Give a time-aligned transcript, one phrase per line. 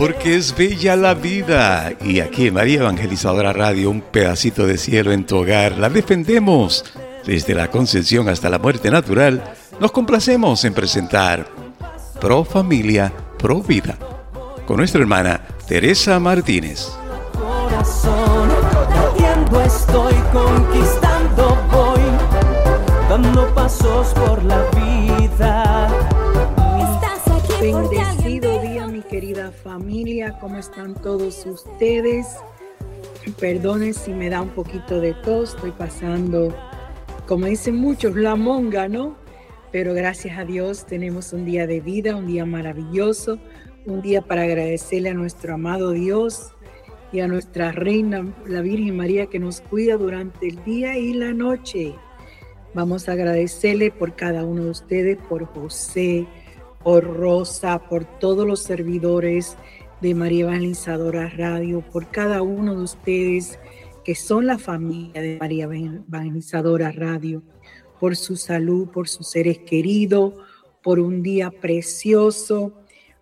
[0.00, 1.92] porque es bella la vida.
[2.00, 6.86] Y aquí en María Evangelizadora Radio, un pedacito de cielo en tu hogar, la defendemos.
[7.26, 11.46] Desde la concepción hasta la muerte natural, nos complacemos en presentar
[12.18, 13.98] Pro Familia, Pro Vida,
[14.66, 16.88] con nuestra hermana Teresa Martínez.
[19.66, 22.00] estoy conquistando voy,
[23.10, 25.90] dando pasos por la vida.
[29.70, 30.36] Familia.
[30.40, 32.26] ¿Cómo están todos ustedes?
[33.38, 35.54] Perdonen si me da un poquito de tos.
[35.54, 36.52] Estoy pasando,
[37.28, 39.16] como dicen muchos, la monga, ¿no?
[39.70, 43.38] Pero gracias a Dios tenemos un día de vida, un día maravilloso,
[43.86, 46.50] un día para agradecerle a nuestro amado Dios
[47.12, 51.32] y a nuestra Reina, la Virgen María, que nos cuida durante el día y la
[51.32, 51.94] noche.
[52.74, 56.26] Vamos a agradecerle por cada uno de ustedes, por José,
[56.82, 59.56] por Rosa, por todos los servidores
[60.00, 63.58] de María Evangelizadora Radio, por cada uno de ustedes
[64.02, 67.42] que son la familia de María Evangelizadora Radio,
[67.98, 70.32] por su salud, por sus seres queridos,
[70.82, 72.72] por un día precioso.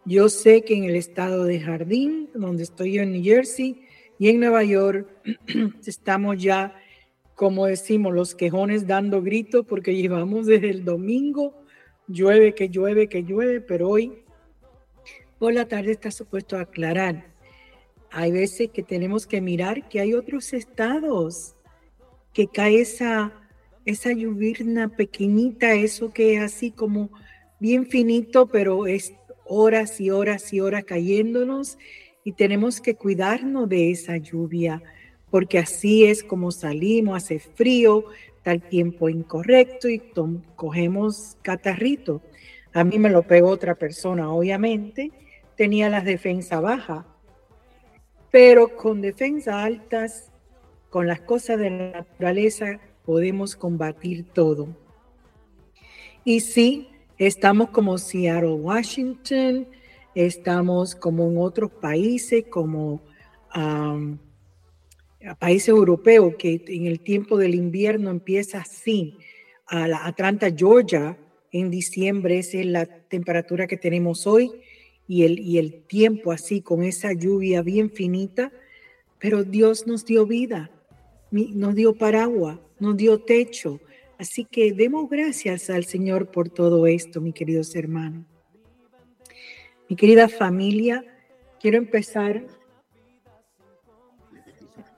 [0.05, 3.83] Yo sé que en el estado de Jardín, donde estoy yo en New Jersey
[4.21, 5.09] y en Nueva York,
[5.85, 6.77] estamos ya,
[7.35, 11.65] como decimos, los quejones dando gritos porque llevamos desde el domingo
[12.09, 14.23] llueve, que llueve, que llueve, pero hoy
[15.39, 17.27] por la tarde está supuesto aclarar.
[18.11, 21.55] Hay veces que tenemos que mirar que hay otros estados
[22.33, 23.33] que cae esa,
[23.85, 27.11] esa lluvia pequeñita, eso que es así como
[27.61, 29.13] bien finito, pero es
[29.45, 31.79] horas y horas y horas cayéndonos
[32.25, 34.83] y tenemos que cuidarnos de esa lluvia,
[35.31, 38.05] porque así es como salimos, hace frío,
[38.43, 40.03] tal tiempo incorrecto y
[40.57, 42.23] cogemos catarrito.
[42.73, 45.11] A mí me lo pegó otra persona, obviamente,
[45.57, 47.05] tenía las defensas bajas,
[48.31, 50.31] pero con defensas altas,
[50.91, 54.69] con las cosas de la naturaleza, podemos combatir todo.
[56.25, 59.67] Y sí, estamos como Seattle, Washington,
[60.15, 63.01] estamos como en otros países, como
[65.27, 69.17] a países europeos que en el tiempo del invierno empieza así,
[69.67, 71.19] a la Atlanta, Georgia,
[71.53, 74.51] en diciembre, esa es la temperatura que tenemos hoy
[75.07, 78.53] y el, y el tiempo así, con esa lluvia bien finita,
[79.19, 80.71] pero Dios nos dio vida,
[81.31, 83.81] nos dio paraguas, nos dio techo.
[84.19, 88.25] Así que demos gracias al Señor por todo esto, mis queridos hermanos.
[89.89, 91.05] Mi querida familia,
[91.61, 92.45] quiero empezar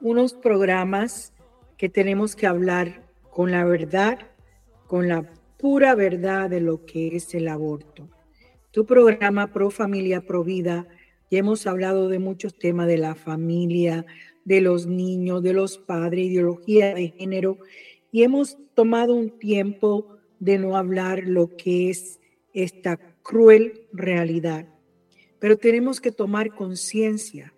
[0.00, 1.32] unos programas
[1.76, 4.18] que tenemos que hablar con la verdad,
[4.86, 8.08] con la pura verdad de lo que es el aborto.
[8.70, 10.86] Tu programa Pro Familia, Pro Vida,
[11.30, 14.06] ya hemos hablado de muchos temas de la familia,
[14.44, 17.58] de los niños, de los padres, ideología de género,
[18.10, 22.20] y hemos tomado un tiempo de no hablar lo que es
[22.52, 24.66] esta cruel realidad.
[25.38, 27.54] Pero tenemos que tomar conciencia.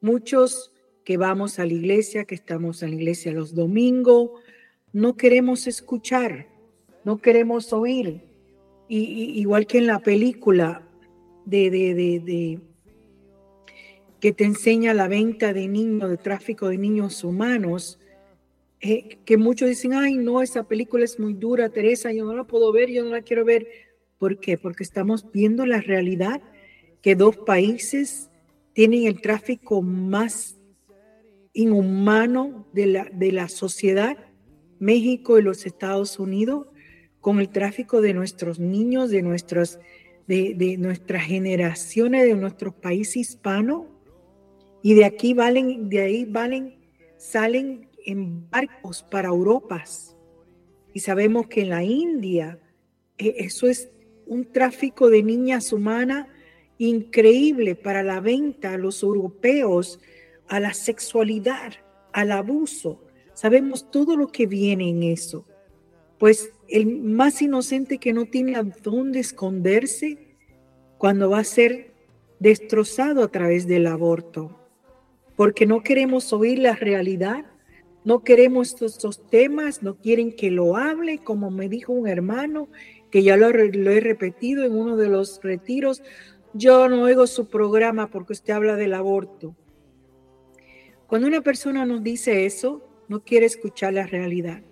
[0.00, 0.72] Muchos
[1.08, 4.28] que vamos a la iglesia, que estamos en la iglesia los domingos,
[4.92, 6.48] no queremos escuchar,
[7.02, 8.20] no queremos oír.
[8.88, 10.86] Y, igual que en la película
[11.46, 12.60] de, de, de,
[14.20, 17.98] que te enseña la venta de niños, de tráfico de niños humanos,
[18.82, 22.44] eh, que muchos dicen, ay, no, esa película es muy dura, Teresa, yo no la
[22.44, 23.66] puedo ver, yo no la quiero ver.
[24.18, 24.58] ¿Por qué?
[24.58, 26.42] Porque estamos viendo la realidad
[27.00, 28.28] que dos países
[28.74, 30.57] tienen el tráfico más
[31.58, 34.16] inhumano de la, de la sociedad,
[34.78, 36.68] México y los Estados Unidos,
[37.20, 39.80] con el tráfico de nuestros niños, de, nuestros,
[40.28, 43.88] de, de nuestras generaciones, de nuestro país hispano,
[44.82, 46.76] y de aquí valen, de ahí valen,
[47.16, 50.16] salen en barcos para Europas.
[50.94, 52.60] Y sabemos que en la India
[53.18, 53.90] eh, eso es
[54.26, 56.28] un tráfico de niñas humanas
[56.78, 59.98] increíble para la venta a los europeos
[60.48, 61.74] a la sexualidad,
[62.12, 63.00] al abuso.
[63.34, 65.46] Sabemos todo lo que viene en eso.
[66.18, 70.18] Pues el más inocente que no tiene a dónde esconderse
[70.98, 71.92] cuando va a ser
[72.40, 74.58] destrozado a través del aborto.
[75.36, 77.46] Porque no queremos oír la realidad,
[78.04, 82.68] no queremos estos, temas, no quieren que lo hable, como me dijo un hermano,
[83.10, 86.02] que ya lo, lo he repetido en uno de los retiros.
[86.54, 89.54] Yo no oigo su programa porque usted habla del aborto.
[91.08, 94.62] Cuando una persona nos dice eso, no quiere escuchar la realidad.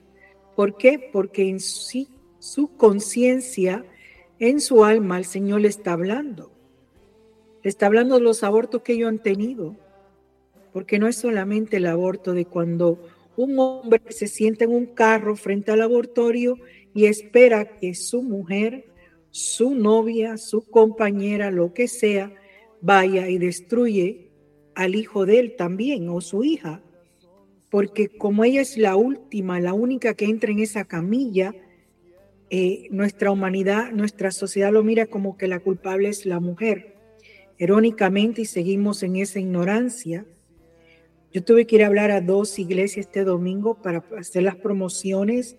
[0.54, 1.08] ¿Por qué?
[1.10, 3.86] Porque en sí, su conciencia,
[4.38, 6.52] en su alma, el Señor le está hablando.
[7.62, 9.76] Le está hablando de los abortos que ellos han tenido.
[10.74, 13.00] Porque no es solamente el aborto de cuando
[13.38, 16.58] un hombre se sienta en un carro frente al abortorio
[16.92, 18.84] y espera que su mujer,
[19.30, 22.34] su novia, su compañera, lo que sea,
[22.82, 24.25] vaya y destruye
[24.76, 26.80] al hijo de él también o su hija.
[27.70, 31.54] Porque como ella es la última, la única que entra en esa camilla,
[32.50, 36.94] eh, nuestra humanidad, nuestra sociedad lo mira como que la culpable es la mujer.
[37.58, 40.26] Irónicamente, y seguimos en esa ignorancia,
[41.32, 45.56] yo tuve que ir a hablar a dos iglesias este domingo para hacer las promociones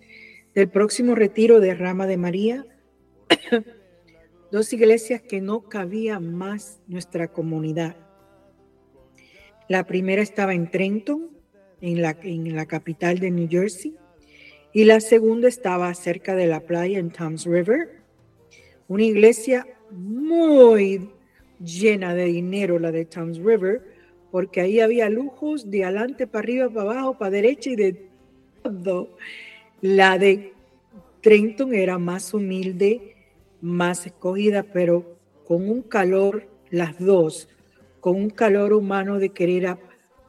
[0.54, 2.66] del próximo retiro de Rama de María.
[4.52, 8.07] dos iglesias que no cabía más nuestra comunidad.
[9.68, 11.28] La primera estaba en Trenton,
[11.82, 13.94] en la, capital de New Jersey,
[14.72, 18.00] y la segunda estaba cerca de la playa en Toms River.
[18.88, 21.10] Una iglesia muy
[21.60, 23.82] llena de dinero, la de Toms River,
[24.30, 28.08] porque ahí había lujos de adelante para arriba, para abajo, para derecha y de
[28.62, 29.18] todo.
[29.82, 30.54] La de
[31.20, 33.16] Trenton era más humilde,
[33.60, 37.48] más escogida, pero con un calor, las dos,
[38.00, 39.78] con un calor humano de querer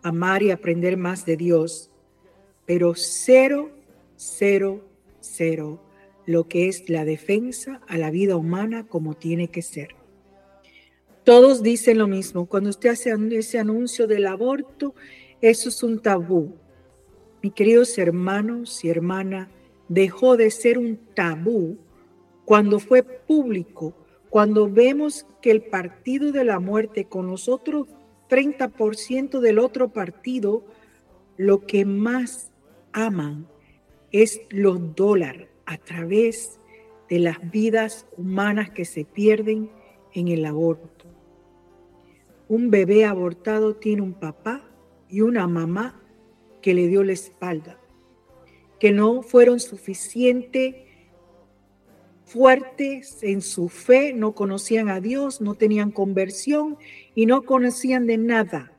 [0.04, 1.92] amar y aprender más de Dios,
[2.66, 3.71] pero cero,
[4.16, 4.86] cero,
[5.19, 5.81] cero,
[6.25, 9.95] lo que es la defensa a la vida humana como tiene que ser.
[11.24, 12.48] Todos dicen lo mismo.
[12.48, 14.95] Cuando usted hace ese anuncio del aborto,
[15.42, 16.56] eso es un tabú.
[17.42, 19.48] Mi queridos hermanos y hermanas,
[19.88, 21.77] dejó de ser un tabú
[22.45, 23.94] cuando fue público,
[24.30, 27.88] cuando vemos que el partido de la muerte con los otros
[28.30, 30.64] 30% del otro partido,
[31.38, 32.52] lo que más
[32.94, 33.48] aman
[34.12, 36.60] es los dólares a través
[37.10, 39.70] de las vidas humanas que se pierden
[40.14, 41.06] en el aborto.
[42.48, 44.64] Un bebé abortado tiene un papá
[45.10, 46.02] y una mamá
[46.62, 47.80] que le dio la espalda,
[48.80, 50.88] que no fueron suficiente
[52.30, 56.78] fuertes en su fe, no conocían a Dios, no tenían conversión
[57.16, 58.72] y no conocían de nada.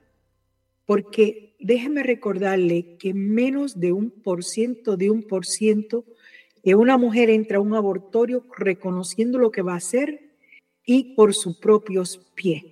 [0.87, 6.05] Porque déjeme recordarle que menos de un por ciento de un por ciento
[6.63, 10.31] que una mujer entra a un abortorio reconociendo lo que va a hacer
[10.85, 12.65] y por sus propios pies.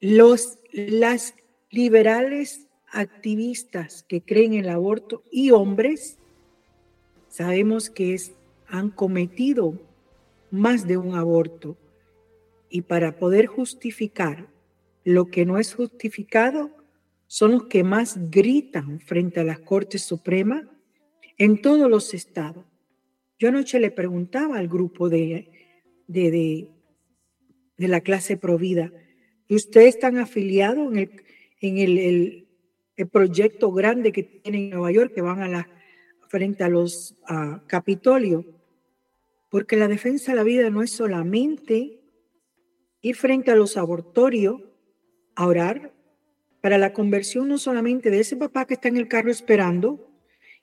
[0.00, 1.34] Los, las
[1.70, 6.18] liberales activistas que creen en el aborto y hombres,
[7.28, 8.32] sabemos que es,
[8.72, 9.78] han cometido
[10.50, 11.76] más de un aborto.
[12.70, 14.48] Y para poder justificar
[15.04, 16.70] lo que no es justificado,
[17.26, 20.68] son los que más gritan frente a la Corte Suprema
[21.36, 22.64] en todos los estados.
[23.38, 25.50] Yo anoche le preguntaba al grupo de,
[26.06, 26.30] de,
[27.76, 28.90] de, la clase Provida,
[29.48, 31.22] y ustedes están afiliados en el,
[31.60, 32.48] en el,
[33.10, 35.68] proyecto grande que tienen en Nueva York, que van a la,
[36.28, 37.16] frente a los
[37.66, 38.61] Capitolio,
[39.52, 42.00] porque la defensa de la vida no es solamente
[43.02, 44.62] ir frente a los abortorios
[45.34, 45.92] a orar
[46.62, 50.08] para la conversión no solamente de ese papá que está en el carro esperando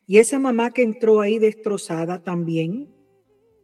[0.08, 2.92] y esa mamá que entró ahí destrozada también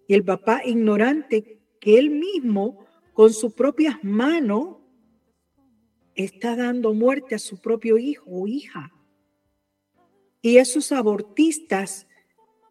[0.08, 4.78] y el papá ignorante que él mismo con sus propias manos
[6.14, 8.94] está dando muerte a su propio hijo o hija.
[10.44, 12.08] Y esos abortistas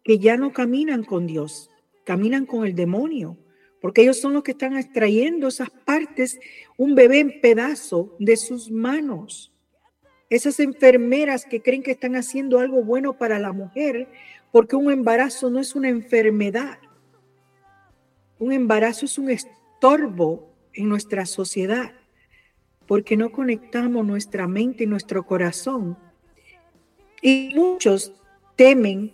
[0.05, 1.69] que ya no caminan con Dios,
[2.05, 3.37] caminan con el demonio,
[3.81, 6.39] porque ellos son los que están extrayendo esas partes,
[6.77, 9.51] un bebé en pedazo de sus manos.
[10.29, 14.07] Esas enfermeras que creen que están haciendo algo bueno para la mujer,
[14.53, 16.79] porque un embarazo no es una enfermedad.
[18.39, 21.93] Un embarazo es un estorbo en nuestra sociedad
[22.87, 25.97] porque no conectamos nuestra mente y nuestro corazón.
[27.21, 28.13] Y muchos
[28.55, 29.13] temen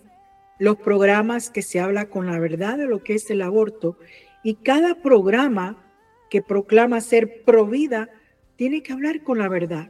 [0.62, 3.98] los programas que se habla con la verdad de lo que es el aborto
[4.44, 5.84] y cada programa
[6.30, 8.10] que proclama ser pro vida
[8.56, 9.90] tiene que hablar con la verdad.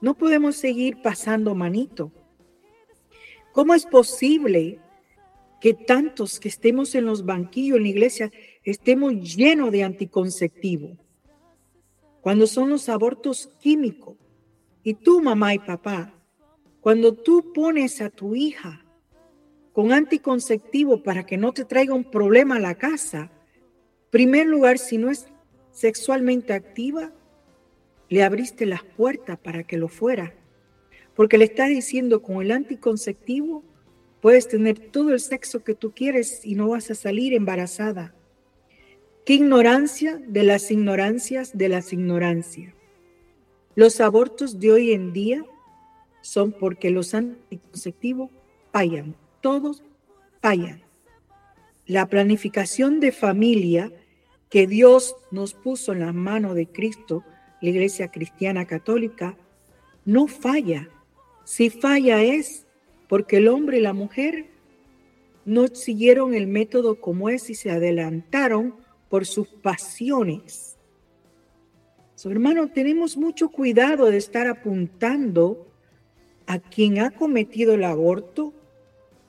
[0.00, 2.12] No podemos seguir pasando manito.
[3.50, 4.78] ¿Cómo es posible
[5.60, 8.30] que tantos que estemos en los banquillos en la iglesia
[8.62, 10.96] estemos llenos de anticonceptivo?
[12.26, 14.16] cuando son los abortos químicos.
[14.82, 16.12] Y tú, mamá y papá,
[16.80, 18.85] cuando tú pones a tu hija
[19.76, 23.30] con anticonceptivo para que no te traiga un problema a la casa,
[24.08, 25.26] primer lugar, si no es
[25.70, 27.12] sexualmente activa,
[28.08, 30.32] le abriste las puertas para que lo fuera.
[31.14, 33.64] Porque le estás diciendo con el anticonceptivo
[34.22, 38.14] puedes tener todo el sexo que tú quieres y no vas a salir embarazada.
[39.26, 42.72] Qué ignorancia de las ignorancias de las ignorancias.
[43.74, 45.44] Los abortos de hoy en día
[46.22, 48.30] son porque los anticonceptivos
[48.72, 49.14] fallan,
[49.46, 49.84] todos
[50.42, 50.82] fallan.
[51.86, 53.92] La planificación de familia
[54.50, 57.22] que Dios nos puso en las manos de Cristo,
[57.60, 59.36] la Iglesia Cristiana Católica,
[60.04, 60.88] no falla.
[61.44, 62.66] Si falla es
[63.06, 64.46] porque el hombre y la mujer
[65.44, 68.74] no siguieron el método como es y se adelantaron
[69.08, 70.76] por sus pasiones.
[72.16, 75.68] So, hermano, tenemos mucho cuidado de estar apuntando
[76.48, 78.52] a quien ha cometido el aborto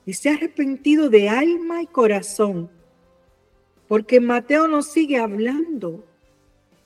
[0.08, 2.70] y se ha arrepentido de alma y corazón
[3.88, 6.02] porque Mateo nos sigue hablando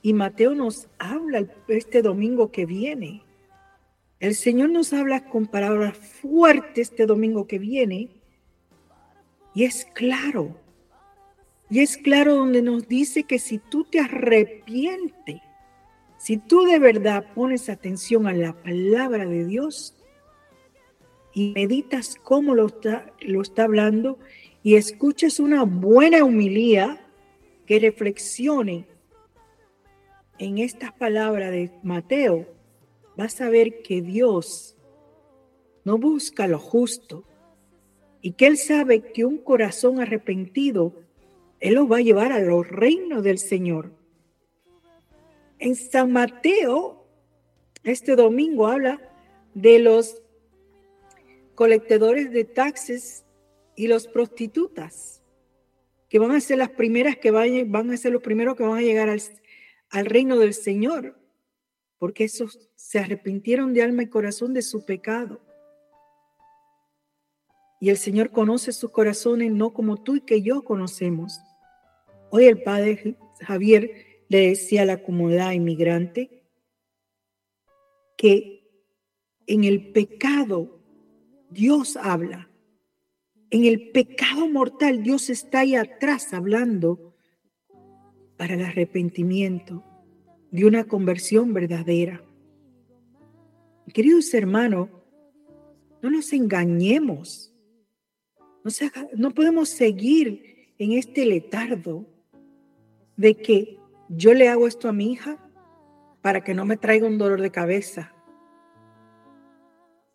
[0.02, 3.22] y Mateo nos habla este domingo que viene.
[4.18, 8.10] El Señor nos habla con palabras fuertes este domingo que viene
[9.54, 10.56] y es claro.
[11.70, 15.40] Y es claro donde nos dice que si tú te arrepientes,
[16.18, 19.94] si tú de verdad pones atención a la palabra de Dios
[21.34, 24.18] y meditas cómo lo está, lo está hablando
[24.62, 27.06] y escuches una buena humilía
[27.66, 28.86] que reflexione
[30.38, 32.46] en estas palabras de Mateo,
[33.16, 34.76] vas a ver que Dios
[35.84, 37.24] no busca lo justo
[38.20, 40.94] y que Él sabe que un corazón arrepentido,
[41.60, 43.92] Él lo va a llevar a los reinos del Señor.
[45.58, 47.06] En San Mateo,
[47.84, 49.00] este domingo habla
[49.54, 50.21] de los
[51.62, 53.24] colectadores de taxes
[53.76, 55.22] y los prostitutas,
[56.08, 58.78] que van a ser las primeras que van, van a ser los primeros que van
[58.78, 59.22] a llegar al,
[59.90, 61.16] al reino del Señor,
[61.98, 65.40] porque esos se arrepintieron de alma y corazón de su pecado.
[67.80, 71.38] Y el Señor conoce sus corazones no como tú y que yo conocemos.
[72.30, 76.42] Hoy el padre Javier le decía a la comunidad inmigrante
[78.16, 78.68] que
[79.46, 80.81] en el pecado
[81.52, 82.48] Dios habla
[83.52, 87.14] en el pecado mortal, Dios está ahí atrás hablando
[88.38, 89.84] para el arrepentimiento
[90.50, 92.24] de una conversión verdadera.
[93.92, 94.88] Queridos hermanos,
[96.00, 97.52] no nos engañemos.
[98.64, 98.70] No,
[99.16, 102.06] no podemos seguir en este letardo
[103.18, 103.78] de que
[104.08, 105.38] yo le hago esto a mi hija
[106.22, 108.14] para que no me traiga un dolor de cabeza.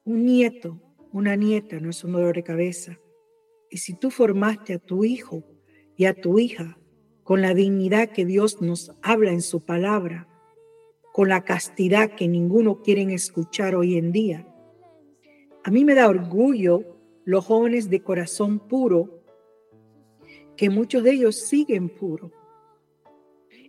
[0.06, 3.00] Un nieto, una nieta no es un dolor de cabeza.
[3.70, 5.44] Y si tú formaste a tu hijo
[5.96, 6.78] y a tu hija
[7.24, 10.28] con la dignidad que Dios nos habla en su palabra,
[11.14, 14.48] con la castidad que ninguno quiere escuchar hoy en día,
[15.64, 19.22] a mí me da orgullo los jóvenes de corazón puro,
[20.56, 22.32] que muchos de ellos siguen puro.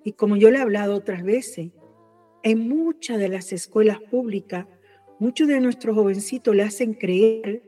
[0.04, 1.70] Y como yo le he hablado otras veces,
[2.44, 4.66] en muchas de las escuelas públicas,
[5.18, 7.62] muchos de nuestros jovencitos le hacen creer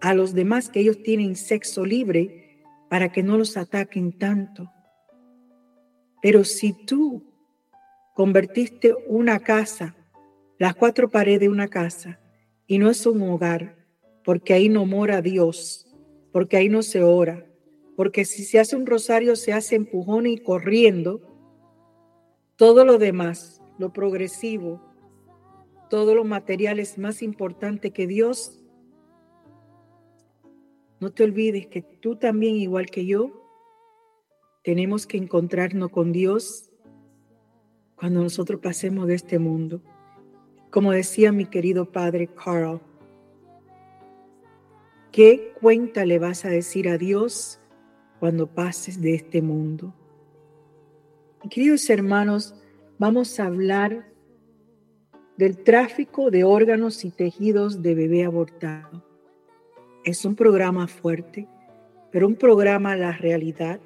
[0.00, 4.70] a los demás que ellos tienen sexo libre para que no los ataquen tanto.
[6.22, 7.24] Pero si tú
[8.14, 9.96] convertiste una casa,
[10.58, 12.18] las cuatro paredes de una casa,
[12.66, 13.76] y no es un hogar,
[14.24, 15.86] porque ahí no mora Dios,
[16.32, 17.46] porque ahí no se ora,
[17.96, 21.20] porque si se hace un rosario se hace empujón y corriendo,
[22.56, 24.82] todo lo demás, lo progresivo,
[25.88, 28.60] todo lo material es más importante que Dios,
[30.98, 33.30] no te olvides que tú también, igual que yo,
[34.64, 36.70] tenemos que encontrarnos con Dios
[37.94, 39.82] cuando nosotros pasemos de este mundo.
[40.70, 42.80] Como decía mi querido padre Carl,
[45.12, 47.60] ¿qué cuenta le vas a decir a Dios
[48.18, 49.94] cuando pases de este mundo?
[51.50, 52.54] Queridos hermanos,
[52.98, 54.15] vamos a hablar
[55.36, 59.04] del tráfico de órganos y tejidos de bebé abortado.
[60.04, 61.46] Es un programa fuerte,
[62.10, 63.80] pero un programa a la realidad.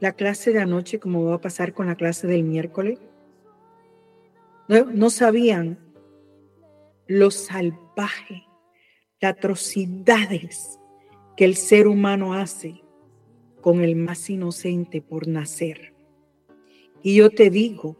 [0.00, 2.98] La clase de anoche, como va a pasar con la clase del miércoles,
[4.68, 5.78] no, sabían
[7.06, 8.44] lo salvaje,
[9.20, 10.78] las atrocidades
[11.36, 12.82] que el ser humano hace
[13.60, 15.94] con el más inocente por nacer.
[17.02, 17.96] Y yo te digo,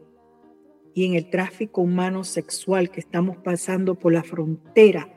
[0.96, 5.12] y en el tráfico humano sexual que estamos pasando por la frontera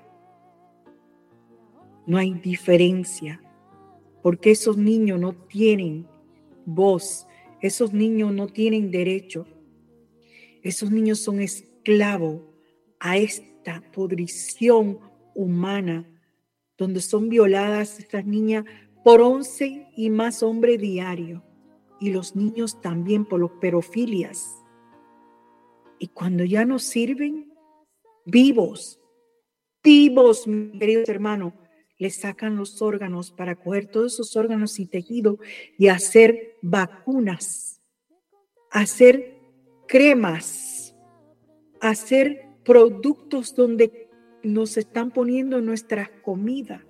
[2.05, 3.41] no hay diferencia,
[4.21, 6.05] porque esos niños no tienen
[6.65, 7.27] voz,
[7.61, 9.47] esos niños no tienen derecho,
[10.63, 12.41] esos niños son esclavos
[12.99, 14.99] a esta podrición
[15.33, 16.05] humana,
[16.77, 18.65] donde son violadas estas niñas
[19.05, 21.41] por once y más hombres diarios.
[22.01, 24.58] y los niños también por los perofilias.
[25.99, 27.53] Y cuando ya no sirven,
[28.25, 28.99] vivos,
[29.83, 31.53] vivos, mis queridos hermanos,
[31.97, 35.37] le sacan los órganos para coger todos esos órganos y tejido
[35.77, 37.81] y hacer vacunas,
[38.71, 39.37] hacer
[39.87, 40.95] cremas,
[41.81, 44.09] hacer productos donde
[44.43, 46.85] nos están poniendo nuestra comida.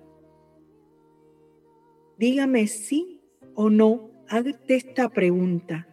[2.16, 3.22] Dígame sí
[3.54, 5.88] o no, hágate esta pregunta.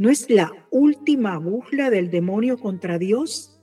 [0.00, 3.60] ¿No es la última burla del demonio contra Dios?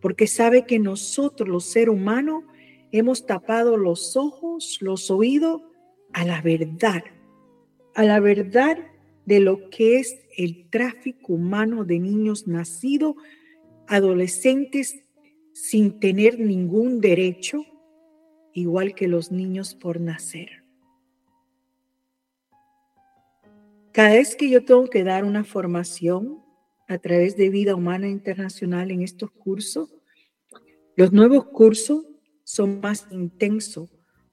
[0.00, 2.42] Porque sabe que nosotros, los seres humanos,
[2.90, 5.62] hemos tapado los ojos, los oídos
[6.12, 7.04] a la verdad,
[7.94, 8.76] a la verdad
[9.24, 13.14] de lo que es el tráfico humano de niños nacidos,
[13.86, 14.96] adolescentes
[15.52, 17.64] sin tener ningún derecho,
[18.52, 20.65] igual que los niños por nacer.
[23.96, 26.44] Cada vez que yo tengo que dar una formación
[26.86, 29.88] a través de Vida Humana Internacional en estos cursos,
[30.96, 32.04] los nuevos cursos
[32.44, 33.88] son más intensos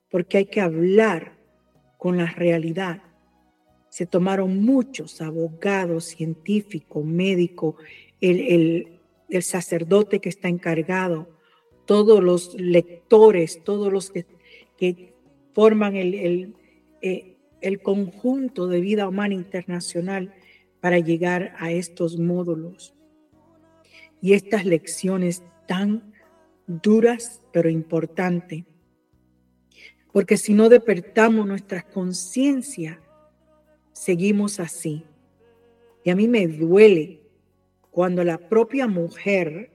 [0.10, 1.38] porque hay que hablar
[1.98, 3.04] con la realidad.
[3.88, 7.76] Se tomaron muchos abogados, científicos, médicos,
[8.20, 9.00] el,
[9.40, 11.40] sacerdote que está encargado,
[11.86, 15.14] todos los lectores, todos los que,
[15.54, 16.54] forman el,
[17.02, 17.33] eh,
[17.64, 20.34] el conjunto de vida humana internacional
[20.82, 22.94] para llegar a estos módulos.
[24.22, 26.14] Y estas lecciones tan
[26.68, 28.66] duras pero importantes,
[30.12, 33.02] porque si no despertamos nuestra conciencia,
[33.94, 35.06] seguimos así.
[36.04, 37.22] Y a mí me duele
[37.90, 39.72] cuando la propia mujer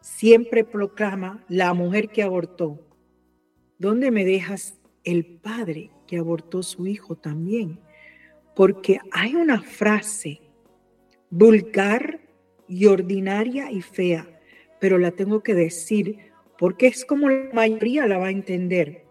[0.00, 2.80] siempre proclama la mujer que abortó.
[3.78, 7.78] ¿Dónde me dejas el padre que abortó su hijo también?
[8.56, 10.40] Porque hay una frase
[11.30, 12.20] vulgar
[12.68, 14.26] y ordinaria y fea
[14.80, 16.16] pero la tengo que decir
[16.58, 19.04] porque es como la mayoría la va a entender.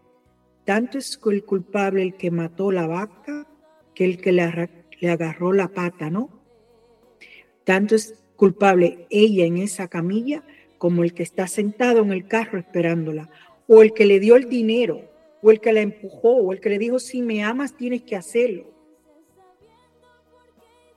[0.65, 3.47] Tanto es el culpable el que mató la vaca
[3.95, 4.69] que el que le,
[4.99, 6.29] le agarró la pata, ¿no?
[7.63, 10.43] Tanto es culpable ella en esa camilla
[10.77, 13.29] como el que está sentado en el carro esperándola,
[13.67, 15.01] o el que le dio el dinero,
[15.41, 18.15] o el que la empujó, o el que le dijo, si me amas tienes que
[18.15, 18.65] hacerlo.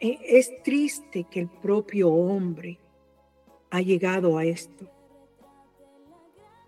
[0.00, 2.78] E, es triste que el propio hombre
[3.70, 4.90] ha llegado a esto.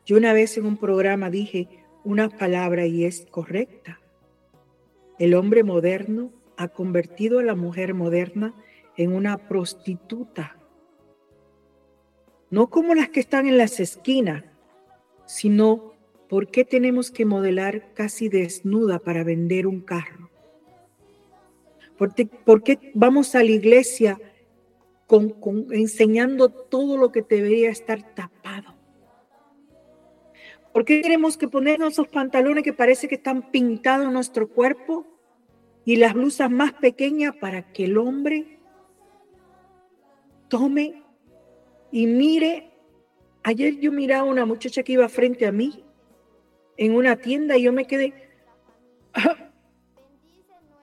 [0.06, 1.68] Yo una vez en un programa dije
[2.04, 3.98] una palabra y es correcta.
[5.18, 8.54] El hombre moderno ha convertido a la mujer moderna
[8.96, 10.56] en una prostituta.
[12.50, 14.44] No como las que están en las esquinas,
[15.26, 15.93] sino
[16.34, 20.30] ¿por qué tenemos que modelar casi desnuda para vender un carro?
[21.96, 22.12] ¿Por
[22.64, 24.18] qué, vamos a la iglesia
[25.06, 25.36] con,
[25.70, 28.74] enseñando todo lo que debería estar tapado.
[30.72, 35.06] ¿Por qué tenemos que ponernos esos pantalones que parece que están pintados en nuestro cuerpo
[35.84, 38.58] y las blusas más pequeñas para que el hombre
[40.48, 41.00] tome
[41.92, 42.72] y mire?
[43.44, 45.83] Ayer yo miraba a una muchacha que iba frente a mí
[46.76, 48.12] en una tienda y yo me quedé.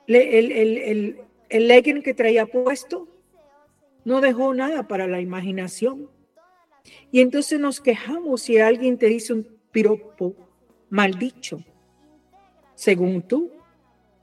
[0.06, 3.08] el, el, el, el legging que traía puesto
[4.04, 6.08] no dejó nada para la imaginación.
[7.10, 10.34] Y entonces nos quejamos si alguien te dice un piropo
[10.90, 11.64] mal dicho,
[12.74, 13.50] según tú.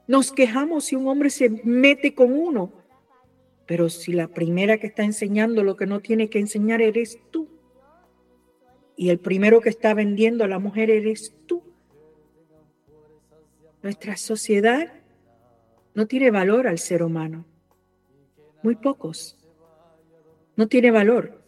[0.07, 2.73] Nos quejamos si un hombre se mete con uno,
[3.65, 7.47] pero si la primera que está enseñando lo que no tiene que enseñar eres tú,
[8.95, 11.33] y el primero que está vendiendo a la mujer eres.
[13.81, 14.91] Nuestra sociedad
[15.93, 17.45] no tiene valor al ser humano.
[18.61, 19.37] Muy pocos
[20.57, 21.41] no tiene valor.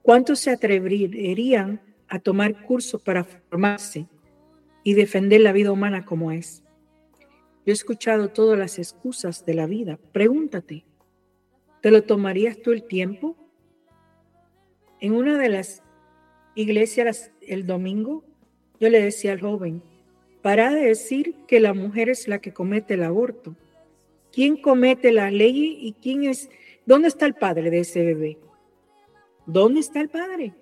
[0.00, 4.08] ¿Cuántos se atreverían a tomar cursos para formarse
[4.82, 6.64] y defender la vida humana como es?
[7.66, 9.98] Yo he escuchado todas las excusas de la vida.
[10.12, 10.86] Pregúntate,
[11.82, 13.36] ¿te lo tomarías tú el tiempo?
[14.98, 15.82] En una de las
[16.54, 18.24] iglesias el domingo,
[18.80, 19.82] yo le decía al joven,
[20.42, 23.54] para de decir que la mujer es la que comete el aborto.
[24.32, 26.50] ¿Quién comete la ley y quién es
[26.90, 28.38] ¿Dónde está el padre de ese bebé?
[29.46, 30.54] ¿Dónde está el padre?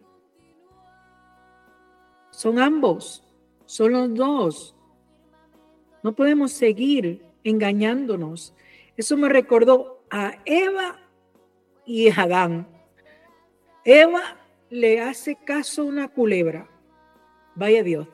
[2.31, 3.25] Son ambos,
[3.64, 4.77] son los dos.
[6.03, 8.55] No podemos seguir engañándonos.
[8.97, 11.01] Eso me recordó a Eva
[11.87, 12.69] y a Adán.
[13.85, 14.37] Eva
[14.71, 16.69] le hace caso a una culebra.
[17.55, 18.07] Vaya Dios.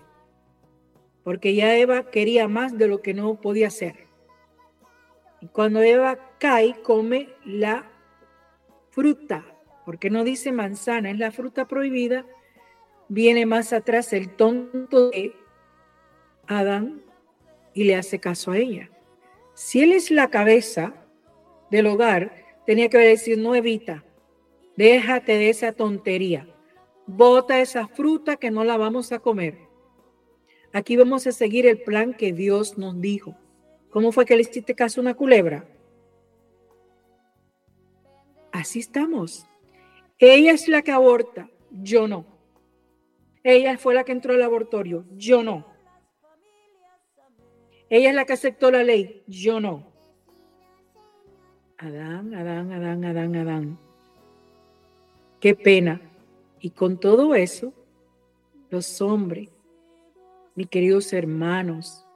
[1.24, 4.06] Porque ya Eva quería más de lo que no podía hacer.
[5.40, 7.90] Y cuando Eva cae, come la
[8.90, 9.44] fruta,
[9.84, 12.24] porque no dice manzana, es la fruta prohibida.
[13.08, 15.34] Viene más atrás el tonto de
[16.46, 17.02] Adán
[17.74, 18.90] y le hace caso a ella.
[19.54, 20.94] Si él es la cabeza
[21.70, 22.32] del hogar,
[22.66, 24.04] tenía que decir, no evita,
[24.76, 26.46] déjate de esa tontería,
[27.06, 29.58] bota esa fruta que no la vamos a comer.
[30.74, 33.36] Aquí vamos a seguir el plan que Dios nos dijo.
[33.90, 35.68] ¿Cómo fue que le hiciste caso a una culebra?
[38.50, 39.46] Así estamos.
[40.18, 42.26] Ella es la que aborta, yo no.
[43.44, 45.64] Ella fue la que entró al laboratorio, yo no.
[47.88, 49.92] Ella es la que aceptó la ley, yo no.
[51.78, 53.78] Adán, Adán, Adán, Adán, Adán.
[55.38, 56.00] Qué pena.
[56.58, 57.72] Y con todo eso,
[58.70, 59.53] los hombres,
[60.54, 62.06] mis queridos hermanos,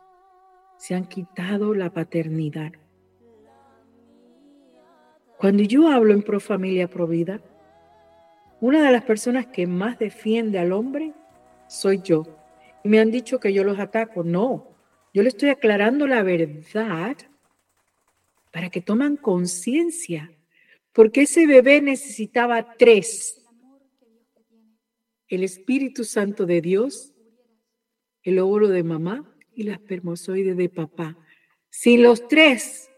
[0.76, 2.72] se han quitado la paternidad.
[5.38, 7.40] Cuando yo hablo en Pro Familia Pro Vida,
[8.60, 11.12] una de las personas que más defiende al hombre
[11.68, 12.26] soy yo.
[12.82, 14.24] Y me han dicho que yo los ataco.
[14.24, 14.68] No,
[15.14, 17.16] yo le estoy aclarando la verdad
[18.52, 20.32] para que toman conciencia,
[20.92, 23.44] porque ese bebé necesitaba tres.
[25.28, 27.14] El Espíritu Santo de Dios,
[28.22, 31.16] el óvulo de mamá y la espermozoide de papá.
[31.70, 32.90] Sin los tres,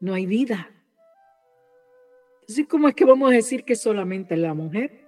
[0.00, 0.70] no hay vida.
[2.42, 5.06] Entonces, ¿cómo es que vamos a decir que solamente la mujer?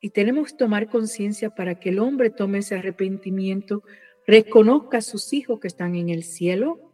[0.00, 3.82] Y tenemos que tomar conciencia para que el hombre tome ese arrepentimiento
[4.26, 6.92] reconozca a sus hijos que están en el cielo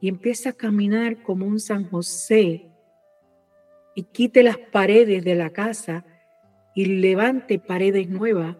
[0.00, 2.70] y empiece a caminar como un San José
[3.94, 6.04] y quite las paredes de la casa
[6.74, 8.56] y levante paredes nuevas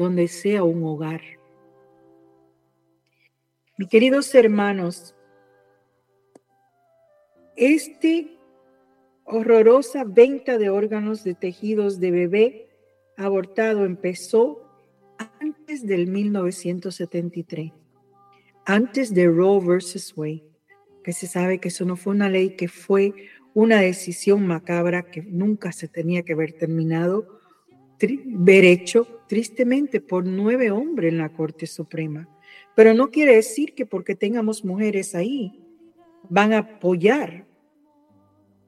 [0.00, 1.20] donde sea un hogar.
[3.76, 5.14] Mis queridos hermanos,
[7.54, 8.38] este
[9.24, 12.70] horrorosa venta de órganos de tejidos de bebé
[13.18, 14.66] abortado empezó
[15.38, 17.72] antes del 1973,
[18.64, 20.44] antes de Roe versus Wade,
[21.04, 23.12] que se sabe que eso no fue una ley, que fue
[23.52, 27.39] una decisión macabra que nunca se tenía que haber terminado,
[28.24, 32.28] ver hecho tristemente por nueve hombres en la Corte Suprema.
[32.74, 35.60] Pero no quiere decir que porque tengamos mujeres ahí
[36.28, 37.46] van a apoyar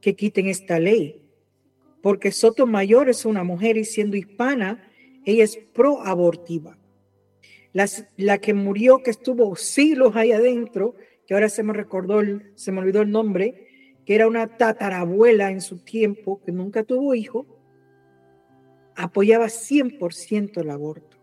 [0.00, 1.22] que quiten esta ley.
[2.02, 4.90] Porque Sotomayor es una mujer y siendo hispana,
[5.24, 6.76] ella es pro-abortiva.
[7.72, 10.94] La, que murió, que estuvo siglos ahí adentro,
[11.26, 12.20] que ahora se me recordó,
[12.54, 13.68] se me olvidó el nombre,
[14.04, 17.46] que era una tatarabuela en su tiempo, que nunca tuvo hijo,
[18.96, 21.16] apoyaba 100% el aborto.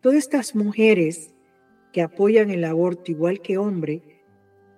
[0.00, 1.34] Todas estas mujeres
[1.92, 4.02] que apoyan el aborto igual que hombre,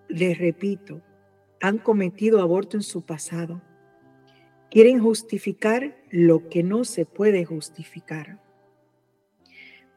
[0.09, 1.01] les repito,
[1.61, 3.63] han cometido aborto en su pasado
[4.75, 8.41] Quieren justificar lo que no se puede justificar.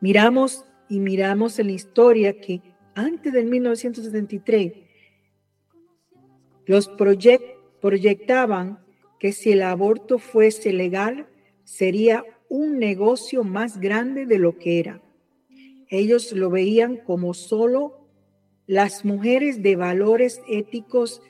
[0.01, 2.61] Miramos y miramos en la historia que
[2.93, 4.73] antes del 1973
[6.67, 6.91] los
[7.81, 8.85] proyectaban
[9.19, 11.27] que si el aborto fuese legal
[11.63, 15.01] sería un negocio más grande de lo que era.
[15.89, 18.07] Ellos lo veían como solo
[18.65, 21.21] las mujeres de valores éticos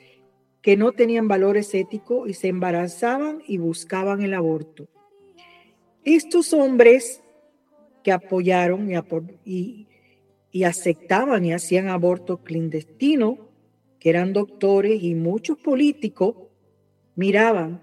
[0.60, 4.88] que no tenían valores éticos y se embarazaban y buscaban el aborto.
[6.04, 7.22] Estos hombres
[8.02, 8.90] que apoyaron
[9.44, 9.86] y,
[10.64, 13.38] aceptaban y hacían aborto clandestino,
[14.00, 16.34] que eran doctores y muchos políticos,
[17.18, 17.82] miraban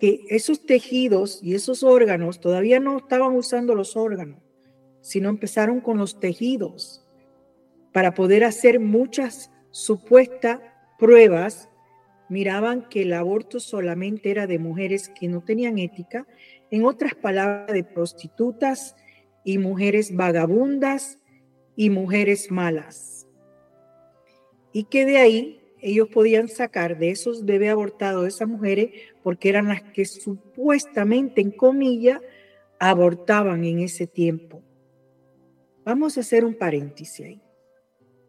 [0.00, 4.40] que esos tejidos y esos órganos todavía no estaban usando los órganos,
[5.00, 7.06] sino empezaron con los tejidos
[7.92, 10.58] para poder hacer muchas supuestas
[10.98, 11.68] pruebas
[12.28, 16.26] miraban que el aborto solamente era de mujeres que no tenían ética,
[16.72, 18.96] en otras palabras, de prostitutas
[19.44, 21.20] y mujeres vagabundas
[21.76, 23.28] y mujeres malas.
[24.72, 28.90] Y que de ahí ellos podían sacar de esos bebés abortados de esas mujeres
[29.22, 32.20] porque eran las que supuestamente, en comillas,
[32.78, 34.62] abortaban en ese tiempo.
[35.84, 37.42] Vamos a hacer un paréntesis ahí.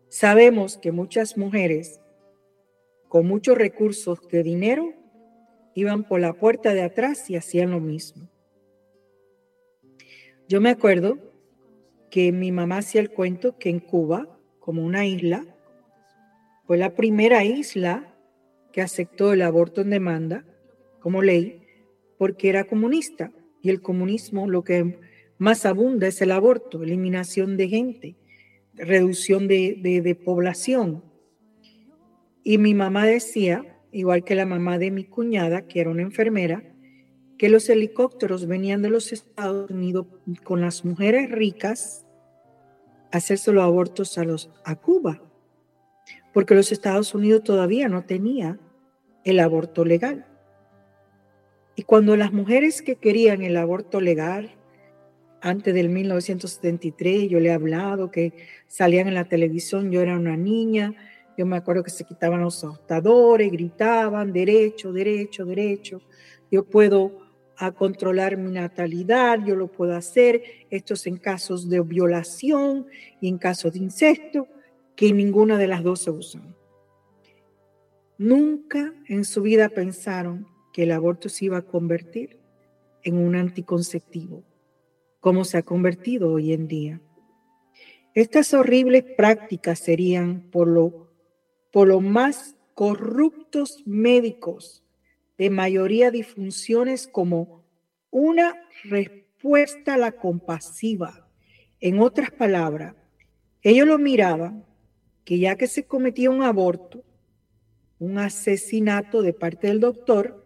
[0.10, 2.02] Sabemos que muchas mujeres
[3.13, 4.92] con muchos recursos de dinero,
[5.76, 8.28] iban por la puerta de atrás y hacían lo mismo.
[10.50, 11.20] Yo me acuerdo
[12.10, 15.46] que mi mamá hacía el cuento que en Cuba, como una isla,
[16.65, 18.15] fue la primera isla
[18.71, 20.45] que aceptó el aborto en demanda
[20.99, 21.62] como ley
[22.17, 24.97] porque era comunista y el comunismo lo que
[25.38, 28.15] más abunda es el aborto, eliminación de gente.
[28.76, 31.04] reducción de, población.
[32.43, 36.63] Y mi mamá decía, igual que la mamá de mi cuñada, que era una enfermera,
[37.38, 40.08] que los helicópteros venían de los Estados Unidos
[40.43, 42.06] con las mujeres ricas
[43.12, 45.21] a hacerse los abortos a, los, a Cuba,
[46.34, 48.60] porque los Estados Unidos todavía no tenía
[49.24, 50.26] el aborto legal.
[51.76, 54.56] Y cuando las mujeres que querían el aborto legal,
[55.41, 58.34] antes del 1973, yo le he hablado que
[58.67, 60.96] salían en la televisión, yo era una niña,
[61.38, 66.02] yo me acuerdo que se quitaban los ajustadores, gritaban, derecho, derecho, derecho,
[66.52, 67.24] yo puedo
[67.76, 72.88] controlar mi natalidad, yo lo puedo hacer, esto es en casos de violación
[73.22, 74.48] y en casos de incesto,
[74.95, 76.56] que ninguna de las dos se usan.
[78.17, 82.39] Nunca en su vida pensaron que el aborto se iba a convertir
[83.03, 84.43] en un anticonceptivo,
[85.19, 87.01] como se ha convertido hoy en día.
[88.13, 91.12] Estas horribles prácticas serían por lo,
[91.71, 94.84] por lo más corruptos médicos
[95.38, 97.63] de mayoría disfunciones como
[98.12, 101.27] una respuesta a la compasiva.
[101.79, 102.95] En otras palabras,
[103.63, 104.63] ellos lo miraban
[105.26, 107.04] que ya que se cometía un aborto,
[108.00, 110.46] un asesinato de parte del doctor,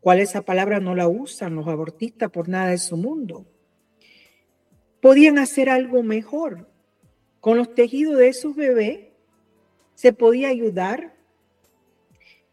[0.00, 3.46] cual esa palabra no la usan los abortistas por nada de su mundo,
[5.00, 6.68] podían hacer algo mejor.
[7.40, 9.00] Con los tejidos de esos bebés
[9.94, 11.14] se podía ayudar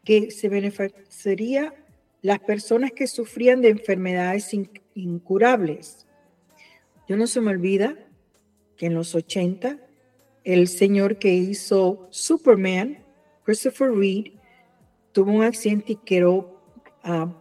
[0.04, 1.74] que se beneficiaría
[2.22, 4.54] las personas que sufrían de enfermedades
[4.94, 6.08] incurables.
[7.08, 7.98] Yo no se me olvida
[8.76, 9.80] que en los 80
[10.48, 13.00] el señor que hizo Superman,
[13.44, 14.28] Christopher Reed,
[15.12, 16.62] tuvo un accidente y quedó
[17.04, 17.34] uh,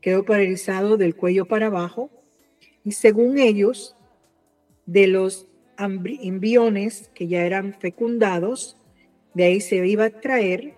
[0.00, 2.10] quedó paralizado del cuello para abajo.
[2.84, 3.96] Y según ellos,
[4.86, 8.76] de los embriones que ya eran fecundados,
[9.34, 10.74] de ahí se iba a traer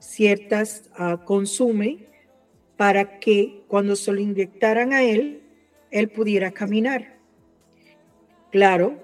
[0.00, 1.16] ciertas uh,
[2.76, 5.42] para que cuando se lo inyectaran a él,
[5.92, 7.18] él pudiera caminar.
[8.50, 8.96] Claro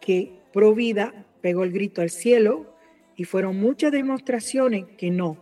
[0.00, 2.74] que Provida pegó el grito al cielo
[3.16, 5.36] y fueron muchas demostraciones que no,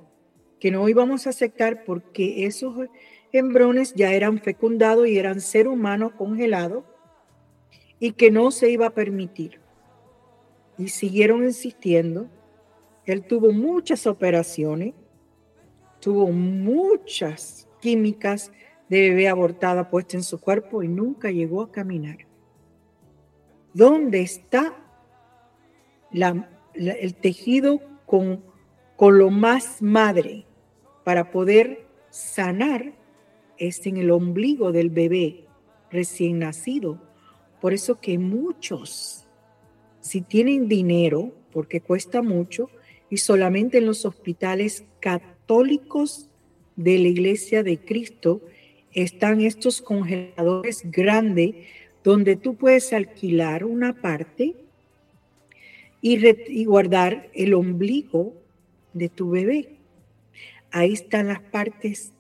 [0.60, 2.88] que no íbamos a aceptar porque esos
[3.32, 6.84] embrones ya eran fecundados y eran ser humanos congelados
[8.00, 9.60] y que no se iba a permitir.
[10.76, 12.28] Y siguieron insistiendo
[13.12, 14.92] él tuvo muchas operaciones,
[15.98, 18.52] tuvo muchas químicas
[18.90, 22.18] de bebé abortada puesta en su cuerpo y nunca llegó a caminar.
[23.72, 24.76] ¿Dónde está
[26.12, 28.42] el tejido con,
[28.96, 30.46] con lo más madre
[31.04, 32.92] para poder sanar?
[33.56, 35.44] Es en el ombligo del bebé
[35.90, 37.00] recién nacido.
[37.60, 39.26] Por eso que muchos,
[40.00, 42.70] si tienen dinero, porque cuesta mucho,
[43.10, 46.28] y solamente en los hospitales católicos
[46.76, 48.42] de la Iglesia de Cristo
[48.92, 51.54] están estos congeladores grandes
[52.04, 54.54] donde tú puedes alquilar una parte
[56.00, 58.34] y, guardar el ombligo
[58.92, 59.76] de tu bebé.
[60.70, 62.12] Ahí están las partes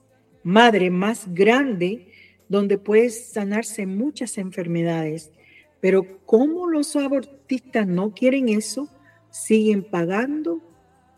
[0.42, 2.08] madre más grande
[2.48, 5.32] donde puedes sanarse muchas enfermedades.
[5.80, 8.88] Pero como los abortistas no quieren eso,
[9.30, 10.62] siguen pagando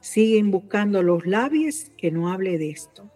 [0.01, 3.09] siguen buscando los labios que no hable de esto.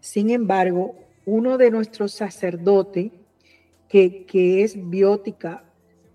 [0.00, 0.94] Sin embargo,
[1.26, 3.12] uno de nuestros sacerdotes,
[3.88, 5.64] que, que es biótica,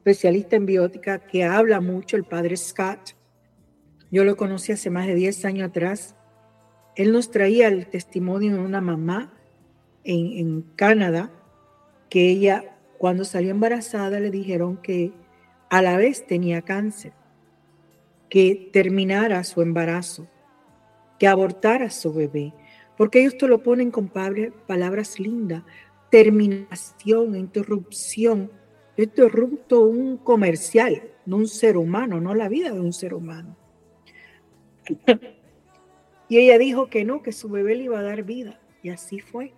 [0.06, 3.16] especialista en biótica, que habla mucho, el padre Scott,
[4.12, 6.16] yo lo conocí hace más de 10 años atrás,
[6.96, 9.34] él nos traía el testimonio de una mamá
[10.04, 11.32] en, Canadá,
[12.08, 15.12] que ella cuando salió embarazada le dijeron que
[15.72, 17.14] a la vez tenía cáncer
[18.30, 20.28] que terminara su embarazo,
[21.18, 22.54] que abortara su bebé,
[22.96, 25.64] porque ellos te lo ponen con palabras lindas,
[26.12, 28.52] terminación, interrupción.
[28.98, 33.58] Yo interrupto un comercial, no un ser humano, no la vida de un ser humano.
[36.30, 38.60] y ella dijo que no, que su bebé le iba a dar vida.
[38.82, 39.54] Y así fue.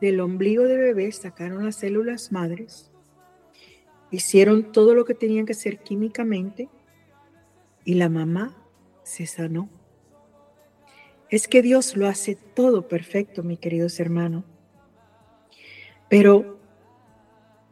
[0.00, 2.92] Del ombligo de bebé sacaron las células madres,
[4.12, 6.68] hicieron todo lo que tenían que hacer químicamente
[7.84, 8.56] y la mamá
[9.02, 9.68] se sanó.
[11.30, 14.44] Es que Dios lo hace todo perfecto, mi queridos hermanos.
[16.08, 16.57] Pero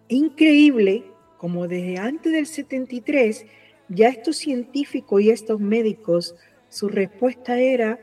[0.08, 1.04] increíble,
[1.38, 3.46] como desde antes del 73,
[3.88, 6.34] ya estos científicos y estos médicos,
[6.68, 8.00] su respuesta era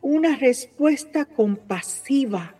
[0.00, 2.54] una respuesta compasiva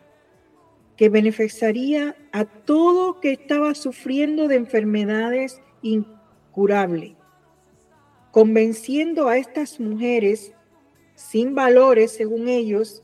[0.96, 6.16] que beneficiaría a todo que estaba sufriendo de enfermedades incurables
[6.56, 7.14] incurable,
[8.30, 10.54] convenciendo a estas mujeres
[11.14, 13.02] sin valores, según ellos,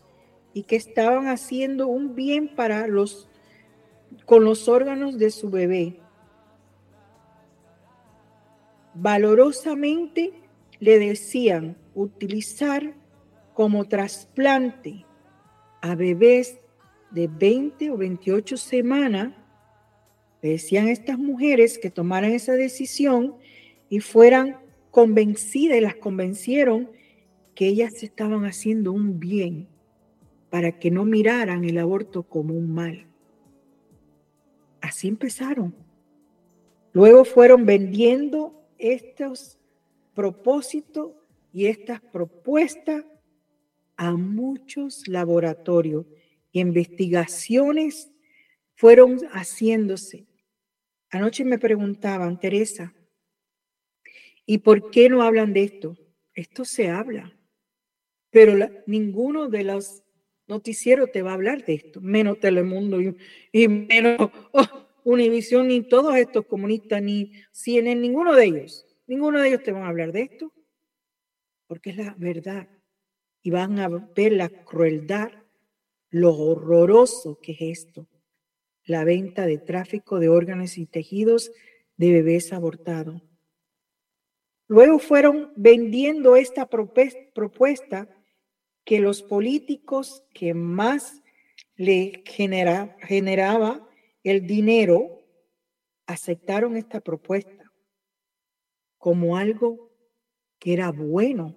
[0.54, 3.28] y que estaban haciendo un bien para los
[4.26, 6.00] con los órganos de su bebé.
[8.94, 10.32] Valorosamente
[10.80, 12.94] le decían utilizar
[13.54, 15.04] como trasplante
[15.80, 16.58] a bebés
[17.10, 19.34] de 20 o 28 semanas,
[20.40, 23.36] decían estas mujeres que tomaran esa decisión
[23.88, 24.58] y fueran
[24.90, 26.90] convencidas, y las convencieron
[27.54, 29.68] que ellas estaban haciendo un bien
[30.50, 33.11] para que no miraran el aborto como un mal.
[34.82, 35.74] Así empezaron.
[36.92, 39.58] Luego fueron vendiendo estos
[40.12, 41.12] propósitos
[41.52, 43.04] y estas propuestas
[43.96, 46.04] a muchos laboratorios
[46.50, 48.10] y investigaciones
[48.74, 50.26] fueron haciéndose.
[51.10, 52.92] Anoche me preguntaban, Teresa,
[54.44, 55.96] ¿y por qué no hablan de esto?
[56.34, 57.32] Esto se habla,
[58.30, 60.01] pero ninguno de los
[60.52, 66.14] noticieros te va a hablar de esto, menos Telemundo y, menos oh, Univisión, ni todos
[66.16, 70.22] estos comunistas, ni CNN, ninguno de ellos, ninguno de ellos te van a hablar de
[70.22, 70.52] esto,
[71.66, 72.68] porque es la verdad
[73.42, 75.32] y van a ver la crueldad,
[76.10, 78.06] lo horroroso que es esto,
[78.84, 81.50] la venta de tráfico de órganos y tejidos
[81.96, 83.22] de bebés abortados.
[84.68, 88.06] Luego fueron vendiendo esta propuesta
[88.84, 91.22] que los políticos que más
[91.76, 93.88] le generaba
[94.22, 95.24] el dinero
[96.06, 97.72] aceptaron esta propuesta
[98.98, 99.90] como algo
[100.58, 101.56] que era bueno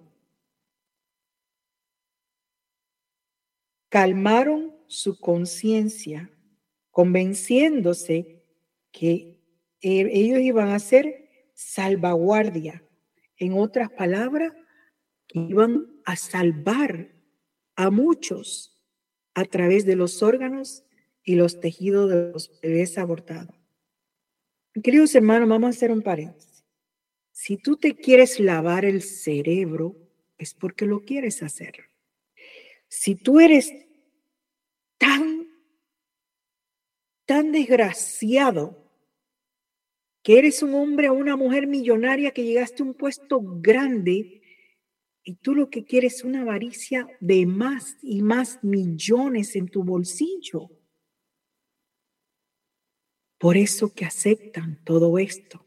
[3.88, 6.30] calmaron su conciencia,
[6.90, 8.44] convenciéndose
[8.92, 9.40] que
[9.80, 12.84] e, ellos iban a ser salvaguardia.
[13.38, 14.52] En otras palabras,
[15.32, 17.15] iban a salvar
[17.76, 18.76] a muchos
[19.34, 20.82] a través de los órganos
[21.22, 23.54] y los tejidos de los bebés abortados.
[24.82, 26.64] Queridos hermanos, vamos a hacer un paréntesis.
[27.32, 29.94] Si tú te quieres lavar el cerebro,
[30.38, 31.90] es porque lo quieres hacer.
[32.88, 33.72] Si tú eres
[34.98, 35.48] tan,
[37.26, 38.86] tan desgraciado
[40.22, 44.42] que eres un hombre o una mujer millonaria que llegaste a un puesto grande
[45.28, 49.82] y tú lo que quieres es una avaricia de más y más millones en tu
[49.82, 50.70] bolsillo.
[53.36, 55.66] Por eso que aceptan todo esto.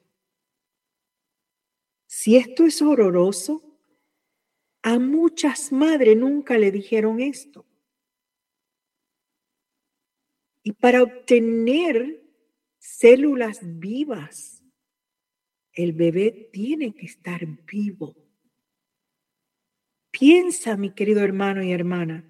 [2.07, 3.77] Si esto es horroroso,
[4.81, 7.65] a muchas madres nunca le dijeron esto.
[10.63, 12.23] Y para obtener
[12.77, 14.63] células vivas,
[15.73, 18.28] el bebé tiene que estar vivo.
[20.19, 22.25] Piensa, mi querido hermano y hermana,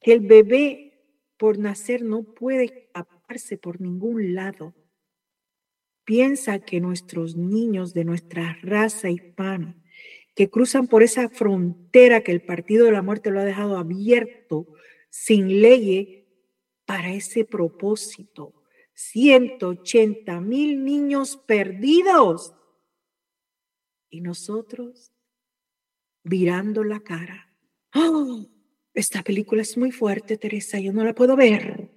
[0.00, 0.92] que el bebé
[1.36, 4.72] por nacer no puede escaparse por ningún lado.
[6.04, 9.76] Piensa que nuestros niños de nuestra raza hispana
[10.36, 14.68] que cruzan por esa frontera que el Partido de la Muerte lo ha dejado abierto,
[15.10, 16.28] sin ley,
[16.86, 18.54] para ese propósito.
[18.94, 22.54] 180 mil niños perdidos.
[24.10, 25.11] Y nosotros
[26.24, 27.48] virando la cara.
[27.94, 28.46] ¡Oh!
[28.94, 31.90] Esta película es muy fuerte, Teresa, yo no la puedo ver.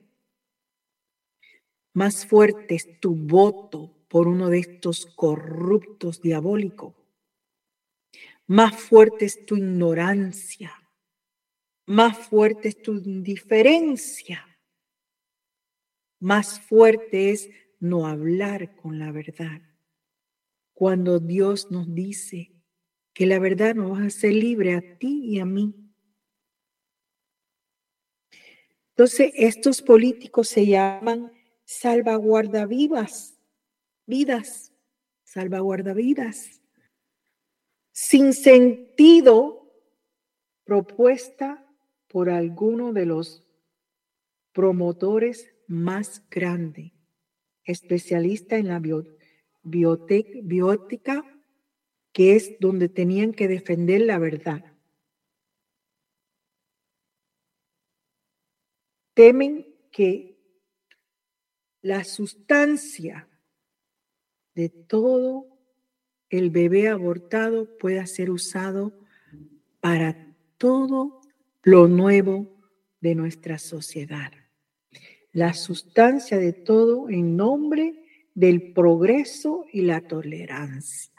[1.94, 6.94] Más fuerte es tu voto por uno de estos corruptos diabólicos
[8.48, 10.72] más fuerte es tu ignorancia,
[11.88, 14.46] más fuerte es tu indiferencia,
[16.20, 19.62] más fuerte es no hablar con la verdad.
[20.74, 22.52] Cuando Dios nos dice
[23.16, 25.74] que la verdad nos hacer libre a ti y a mí.
[28.90, 31.32] Entonces, estos políticos se llaman
[31.64, 33.40] salvaguardavivas,
[34.06, 34.72] vidas,
[35.24, 36.62] salvaguardavidas
[37.98, 39.72] sin sentido
[40.66, 41.66] propuesta
[42.10, 43.48] por alguno de los
[44.52, 46.92] promotores más grandes,
[47.64, 48.82] especialista en la
[49.64, 51.35] biótica,
[52.16, 54.64] que es donde tenían que defender la verdad.
[59.14, 60.40] Temen que
[61.82, 63.28] la sustancia
[64.54, 65.60] de todo
[66.30, 68.98] el bebé abortado pueda ser usado
[69.82, 71.20] para todo
[71.64, 72.62] lo nuevo
[73.02, 74.32] de nuestra sociedad.
[75.34, 81.15] La sustancia de todo en nombre del progreso y la tolerancia.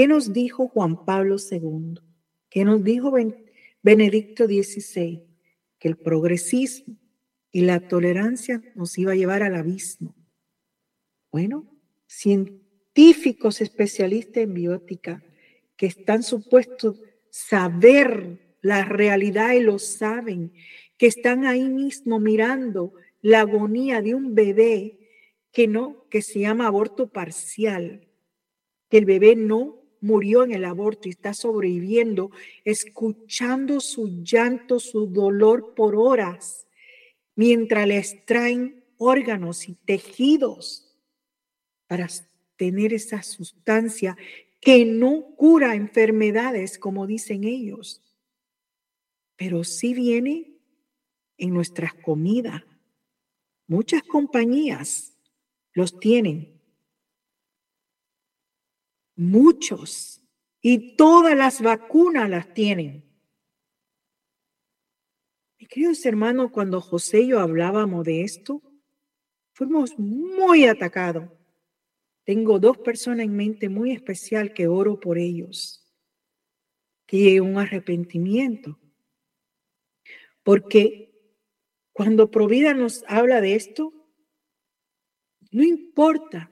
[0.00, 2.00] ¿Qué nos dijo Juan Pablo II?
[2.48, 3.12] ¿Qué nos dijo
[3.82, 5.22] Benedicto XVI?
[5.78, 6.96] Que el progresismo
[7.52, 10.16] y la tolerancia nos iba a llevar al abismo.
[11.30, 11.66] Bueno,
[12.06, 15.22] científicos especialistas en biótica
[15.76, 16.98] que están supuestos
[17.28, 20.54] saber la realidad y lo saben,
[20.96, 25.10] que están ahí mismo mirando la agonía de un bebé
[25.52, 28.08] que no, que se llama aborto parcial,
[28.88, 32.30] que el bebé no murió en el aborto y está sobreviviendo,
[32.64, 36.66] escuchando su llanto, su dolor por horas,
[37.34, 40.94] mientras le extraen órganos y tejidos
[41.86, 42.08] para
[42.56, 44.16] tener esa sustancia
[44.60, 48.02] que no cura enfermedades, como dicen ellos,
[49.36, 50.58] pero sí viene
[51.38, 52.62] en nuestras comidas.
[53.66, 55.16] Muchas compañías
[55.72, 56.59] los tienen.
[59.20, 60.22] Muchos.
[60.62, 63.04] Y todas las vacunas las tienen.
[65.58, 68.62] Mi queridos hermanos, cuando José y yo hablábamos de esto,
[69.52, 71.30] fuimos muy atacados.
[72.24, 75.86] Tengo dos personas en mente muy especial que oro por ellos.
[77.04, 78.78] Que llegue un arrepentimiento.
[80.42, 81.12] Porque
[81.92, 83.92] cuando Provida nos habla de esto,
[85.50, 86.49] no importa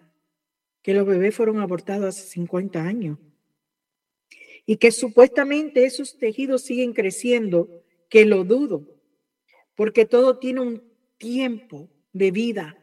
[0.83, 3.19] que los bebés fueron abortados hace 50 años
[4.67, 8.87] y que supuestamente esos tejidos siguen creciendo, que lo dudo,
[9.75, 10.83] porque todo tiene un
[11.17, 12.77] tiempo de vida.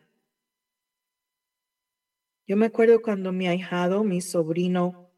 [2.47, 5.11] Yo me acuerdo cuando mi ahijado, mi sobrino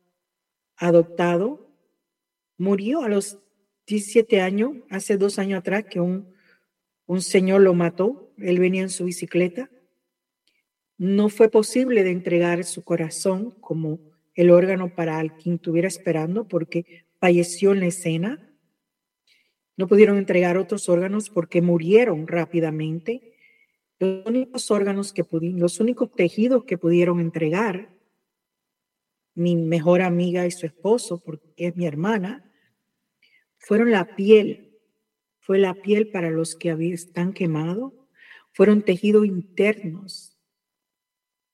[0.76, 1.70] adoptado,
[2.58, 3.40] murió a los
[3.86, 6.34] 17 años, hace dos años atrás, que un,
[7.06, 8.34] un señor lo mató.
[8.38, 9.70] Él venía en su bicicleta.
[10.98, 14.00] No fue posible de entregar su corazón como
[14.34, 18.52] el órgano para quien estuviera esperando porque falleció en la escena.
[19.76, 23.34] No pudieron entregar otros órganos porque murieron rápidamente.
[24.00, 27.90] Los únicos órganos que pudieron, los únicos tejidos que pudieron entregar,
[29.36, 32.52] mi mejor amiga y su esposo, porque es mi hermana,
[33.60, 34.80] fueron la piel,
[35.40, 37.94] fue la piel para los que están quemados,
[38.52, 40.37] fueron tejidos internos,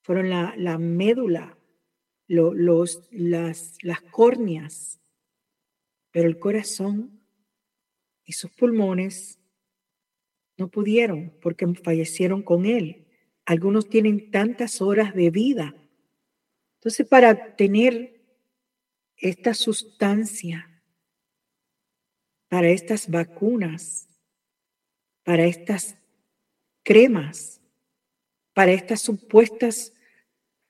[0.03, 1.57] fueron la, la médula,
[2.27, 5.01] los, las, las córneas,
[6.11, 7.19] pero el corazón
[8.23, 9.39] y sus pulmones
[10.57, 13.07] no pudieron porque fallecieron con él.
[13.45, 15.75] Algunos tienen tantas horas de vida.
[16.75, 18.21] Entonces, para tener
[19.17, 20.69] esta sustancia
[22.53, 24.07] para estas vacunas,
[25.23, 25.97] para estas
[26.83, 27.59] cremas,
[28.53, 29.92] para estas supuestas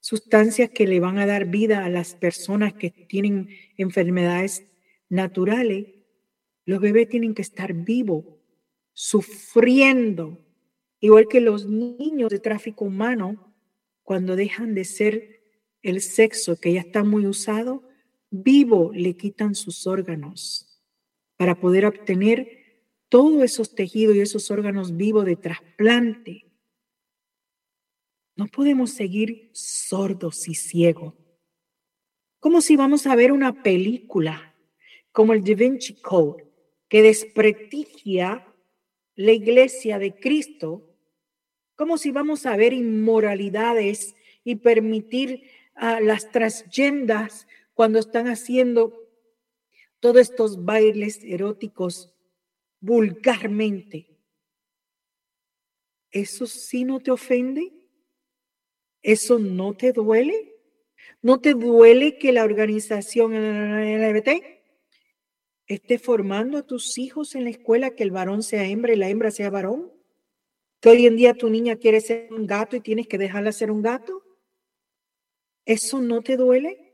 [0.04, 3.48] sustancias que le van a dar vida a las personas que tienen
[3.78, 4.66] enfermedades
[5.08, 5.88] naturales,
[6.66, 8.26] los bebés tienen que estar vivos,
[8.92, 10.46] sufriendo,
[11.00, 13.56] igual que los niños de tráfico humano,
[14.04, 15.42] cuando dejan de ser
[15.82, 17.88] el sexo que ya está muy usado,
[18.30, 20.84] vivo le quitan sus órganos
[21.38, 26.43] para poder obtener todos esos tejidos y esos órganos vivos de trasplante.
[28.36, 31.14] No podemos seguir sordos y ciegos.
[32.40, 34.56] Como si vamos a ver una película
[35.12, 36.46] como el Da Vinci Code,
[36.90, 38.48] que desprestigia
[39.16, 40.96] la iglesia de Cristo,
[41.76, 49.00] como si vamos a ver inmoralidades y permitir a las transgendas cuando están haciendo
[50.00, 52.14] todos estos bailes eróticos
[52.80, 54.10] vulgarmente.
[56.12, 57.83] ¿Eso sí no te ofende?
[59.04, 60.56] ¿Eso no te duele?
[61.22, 64.30] ¿No te duele que la organización LGBT
[65.68, 69.10] esté formando a tus hijos en la escuela que el varón sea hembra y la
[69.10, 69.92] hembra sea varón?
[70.80, 73.72] ¿Que hoy en día tu niña quiere ser un gato y tienes que dejarla ser
[73.72, 74.24] un gato?
[75.66, 76.94] ¿Eso no te duele?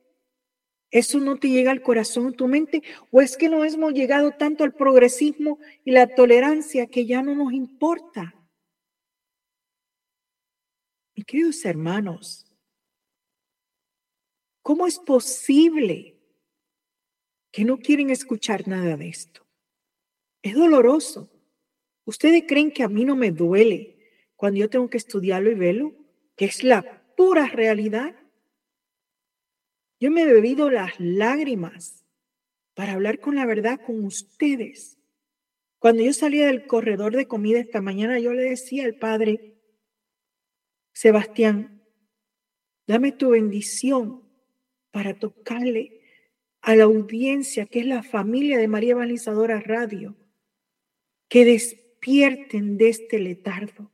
[0.91, 2.81] ¿Eso no te llega al corazón, tu mente?
[3.11, 7.35] ¿O es que no hemos llegado tanto al progresismo y la tolerancia que ya no
[7.35, 8.38] nos importa?
[11.23, 12.45] Queridos hermanos,
[14.61, 16.17] ¿cómo es posible
[17.51, 19.45] que no quieren escuchar nada de esto?
[20.41, 21.29] Es doloroso.
[22.05, 23.97] ¿Ustedes creen que a mí no me duele
[24.35, 25.93] cuando yo tengo que estudiarlo y verlo?
[26.35, 28.15] Que es la pura realidad.
[29.99, 32.05] Yo me he bebido las lágrimas
[32.73, 34.97] para hablar con la verdad con ustedes.
[35.79, 39.58] Cuando yo salía del corredor de comida esta mañana, yo le decía al padre,
[40.99, 41.81] Sebastián,
[42.85, 44.21] Dame tu bendición
[44.91, 46.01] para tocarle
[46.59, 50.17] a la audiencia que es la familia de María Evangelizadora Radio,
[51.29, 53.89] que despierten de este letardo.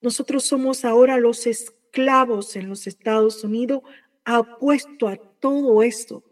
[0.00, 3.82] Nosotros somos ahora los esclavos en los Estados Unidos
[4.24, 6.24] apuesto a todo esto.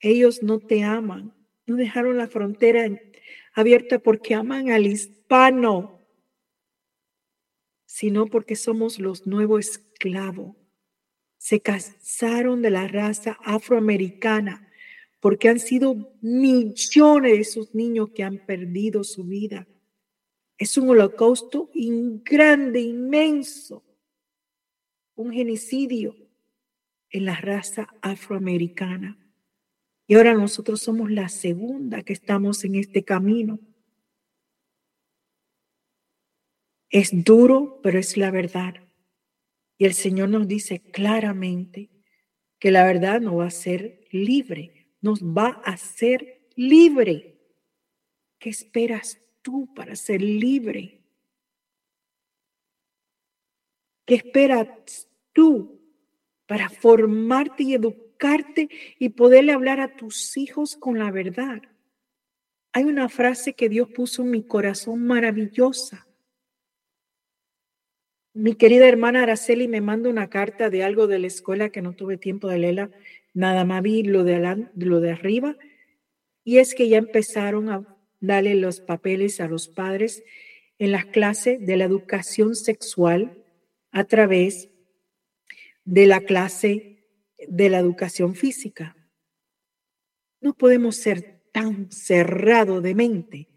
[0.00, 2.90] Ellos no te aman, no dejaron la frontera
[3.54, 5.97] abierta porque aman al hispano,
[7.98, 10.54] sino porque somos los nuevos esclavos.
[11.36, 14.70] Se casaron de la raza afroamericana
[15.18, 19.66] porque han sido millones de esos niños que han perdido su vida.
[20.58, 21.70] Es un holocausto
[22.22, 23.82] grande, inmenso,
[25.16, 26.14] un genocidio
[27.10, 29.18] en la raza afroamericana.
[30.06, 33.58] Y ahora nosotros somos la segunda que estamos en este camino.
[36.90, 38.74] Es duro, pero es la verdad.
[39.76, 41.90] Y el Señor nos dice claramente
[42.58, 47.38] que la verdad nos va a ser libre, nos va a ser libre.
[48.38, 50.98] ¿Qué esperas tú para ser libre?
[54.04, 55.80] ¿Qué esperas tú
[56.46, 58.68] para formarte y educarte
[58.98, 61.62] y poderle hablar a tus hijos con la verdad?
[62.72, 66.07] Hay una frase que Dios puso en mi corazón maravillosa.
[68.40, 71.94] Mi querida hermana Araceli me manda una carta de algo de la escuela que no
[71.94, 72.88] tuve tiempo de leerla,
[73.34, 75.56] nada más vi lo de, lo de arriba,
[76.44, 80.22] y es que ya empezaron a darle los papeles a los padres
[80.78, 83.44] en las clases de la educación sexual
[83.90, 84.68] a través
[85.84, 87.02] de la clase
[87.48, 88.96] de la educación física.
[90.40, 93.48] No podemos ser tan cerrado de mente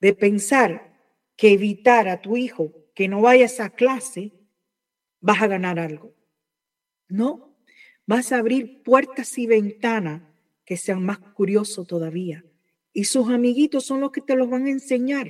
[0.00, 0.96] de pensar
[1.36, 4.32] que evitar a tu hijo que no vayas a clase,
[5.20, 6.16] vas a ganar algo.
[7.08, 7.56] No,
[8.08, 10.22] vas a abrir puertas y ventanas
[10.64, 12.44] que sean más curiosos todavía.
[12.92, 15.28] Y sus amiguitos son los que te los van a enseñar.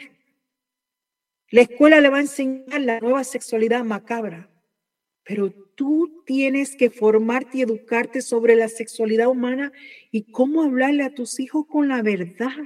[1.51, 4.51] La escuela le va a enseñar la nueva sexualidad macabra,
[5.23, 9.73] pero tú tienes que formarte y educarte sobre la sexualidad humana
[10.11, 12.57] y cómo hablarle a tus hijos con la verdad.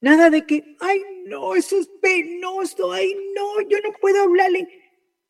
[0.00, 4.68] Nada de que, ay, no, eso es penoso, ay, no, yo no puedo hablarle.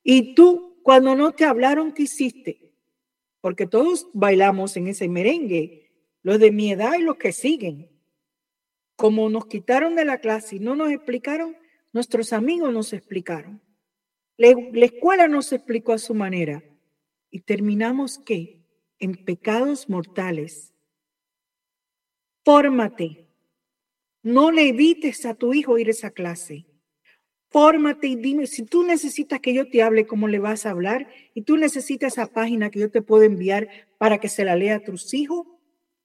[0.03, 2.72] Y tú, cuando no te hablaron, ¿qué hiciste?
[3.40, 5.90] Porque todos bailamos en ese merengue,
[6.22, 7.90] los de mi edad y los que siguen.
[8.97, 11.57] Como nos quitaron de la clase y no nos explicaron,
[11.92, 13.61] nuestros amigos nos explicaron.
[14.36, 16.62] La, la escuela nos explicó a su manera.
[17.30, 18.64] Y terminamos qué?
[18.99, 20.72] En pecados mortales.
[22.45, 23.24] Fórmate
[24.25, 26.66] no le evites a tu hijo ir a esa clase.
[27.51, 31.09] Fórmate y dime, si tú necesitas que yo te hable, ¿cómo le vas a hablar?
[31.35, 33.68] Y tú necesitas esa página que yo te puedo enviar
[33.99, 35.47] para que se la lea a tus hijos,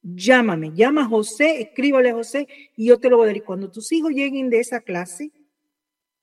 [0.03, 3.37] llámame, llama a José, escríbale a José y yo te lo voy a dar.
[3.37, 5.31] Y cuando tus hijos lleguen de esa clase,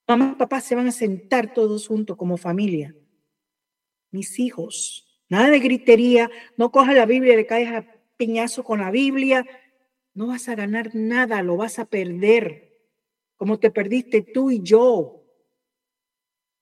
[0.07, 2.95] mamá y papá se van a sentar todos juntos como familia.
[4.13, 7.87] Mis hijos, nada de gritería, no coja la Biblia le caes a
[8.17, 9.45] piñazo con la Biblia,
[10.17, 12.73] no vas a ganar nada, lo vas a perder,
[13.37, 15.23] como te perdiste tú y yo.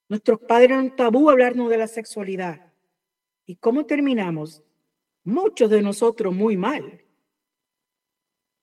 [0.09, 2.73] Nuestros padres eran tabú hablarnos de la sexualidad.
[3.47, 4.65] ¿Y cómo terminamos?
[5.23, 7.05] Muchos de nosotros muy mal.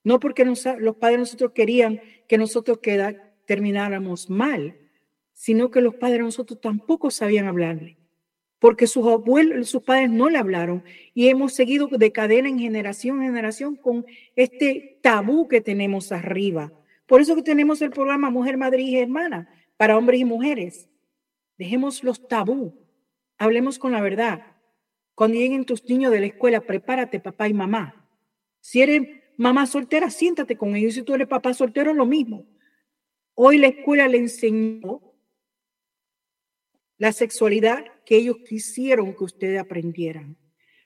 [0.04, 0.62] No porque los
[0.98, 2.80] padres de nosotros querían que nosotros
[3.46, 4.78] termináramos mal,
[5.32, 8.01] sino que los padres de nosotros tampoco sabían hablarle
[8.62, 10.84] porque sus abuelos, sus padres no le hablaron
[11.16, 14.06] y hemos seguido de cadena en generación en generación con
[14.36, 16.72] este tabú que tenemos arriba.
[17.08, 20.88] Por eso que tenemos el programa Mujer, Madre y Hermana para hombres y mujeres.
[21.58, 22.78] Dejemos los tabú,
[23.40, 24.46] hablemos con la verdad.
[25.16, 28.08] Cuando lleguen tus niños de la escuela, prepárate papá y mamá.
[28.60, 29.02] Si eres
[29.38, 30.94] mamá soltera, siéntate con ellos.
[30.94, 32.46] Si tú eres papá soltero, lo mismo.
[33.34, 35.02] Hoy la escuela le enseñó
[37.00, 40.38] la sexualidad que ellos quisieron que ustedes aprendieran.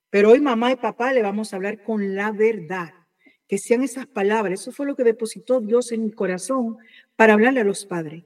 [0.10, 2.94] Pero hoy mamá y papá le vamos a hablar con la verdad,
[3.48, 4.62] que sean esas palabras.
[4.62, 6.78] Eso fue lo que depositó Dios en mi corazón
[7.16, 8.24] para hablarle a los padres.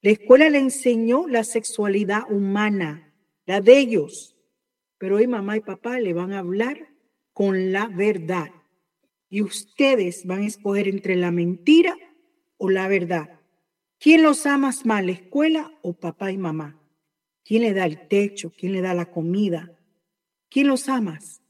[0.00, 3.12] La escuela le enseñó la sexualidad humana,
[3.46, 4.36] la de ellos.
[4.98, 6.88] Pero hoy mamá y papá le van a hablar
[7.32, 8.50] con la verdad.
[9.28, 11.96] Y ustedes van a escoger entre la mentira
[12.58, 13.40] o la verdad.
[13.98, 16.77] ¿Quién los ama más, la escuela o papá y mamá?
[17.48, 18.52] ¿Quién le da el techo?
[18.54, 19.74] ¿Quién le da la comida?
[20.50, 21.40] ¿Quién los amas?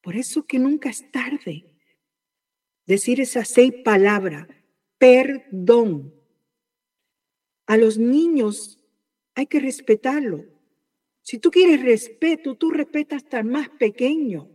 [0.00, 1.66] Por eso que nunca es tarde.
[2.86, 4.46] Decir esas seis palabras,
[4.98, 6.14] perdón.
[7.66, 8.78] A los niños
[9.34, 10.44] hay que respetarlo.
[11.22, 14.48] Si tú quieres respeto, tú respetas hasta el más pequeño.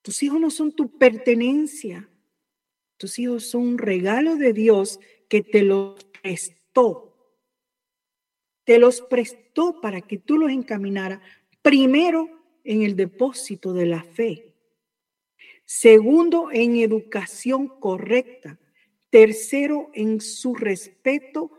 [0.00, 2.08] Tus hijos no son tu pertenencia.
[2.98, 7.13] Tus hijos son un regalo de Dios que te los prestó.
[8.64, 11.20] Te los prestó para que tú los encaminaras
[11.62, 12.28] primero
[12.64, 14.54] en el depósito de la fe.
[15.64, 18.58] Segundo, en educación correcta.
[19.10, 21.52] Tercero, en su respeto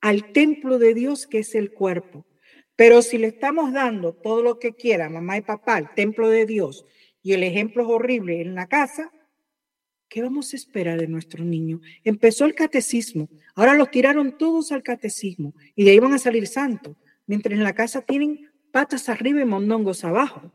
[0.00, 2.26] al templo de Dios que es el cuerpo.
[2.74, 6.46] Pero si le estamos dando todo lo que quiera, mamá y papá, al templo de
[6.46, 6.84] Dios,
[7.22, 9.12] y el ejemplo es horrible en la casa,
[10.12, 11.80] ¿qué vamos a esperar de nuestro niño?
[12.04, 16.46] Empezó el catecismo, ahora los tiraron todos al catecismo y de ahí van a salir
[16.46, 20.52] santos, mientras en la casa tienen patas arriba y mondongos abajo.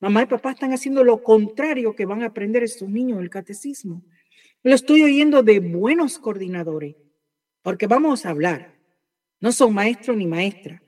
[0.00, 4.02] Mamá y papá están haciendo lo contrario que van a aprender estos niños el catecismo.
[4.62, 6.96] Lo estoy oyendo de buenos coordinadores,
[7.60, 8.74] porque vamos a hablar.
[9.38, 10.80] No son maestros ni maestras.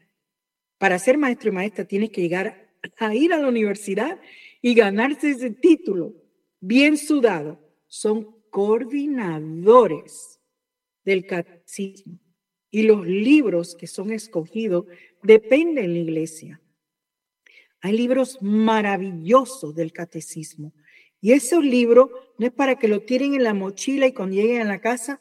[0.78, 4.18] Para ser maestro y maestra tienes que llegar a ir a la universidad
[4.62, 6.14] y ganarse ese título
[6.61, 7.64] bien sudado.
[7.95, 10.41] Son coordinadores
[11.05, 12.19] del catecismo.
[12.69, 14.87] Y los libros que son escogidos
[15.23, 16.61] dependen de la iglesia.
[17.81, 20.75] Hay libros maravillosos del catecismo.
[21.21, 24.63] Y esos libros no es para que lo tiren en la mochila y cuando lleguen
[24.63, 25.21] a la casa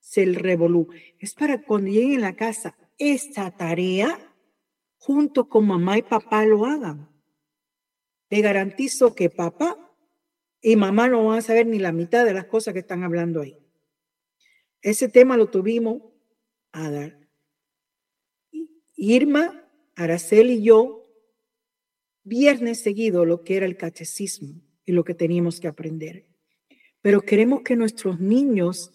[0.00, 0.88] se el revolú.
[1.18, 4.34] Es para cuando lleguen a la casa esta tarea
[4.96, 7.06] junto con mamá y papá lo hagan.
[8.28, 9.83] Te garantizo que papá
[10.66, 13.42] y mamá no van a saber ni la mitad de las cosas que están hablando
[13.42, 13.58] ahí.
[14.80, 16.02] Ese tema lo tuvimos
[16.72, 17.12] a.
[18.96, 21.06] Irma, Araceli y yo,
[22.22, 26.24] viernes seguido, lo que era el catecismo y lo que teníamos que aprender.
[27.02, 28.90] Pero queremos que nuestros niños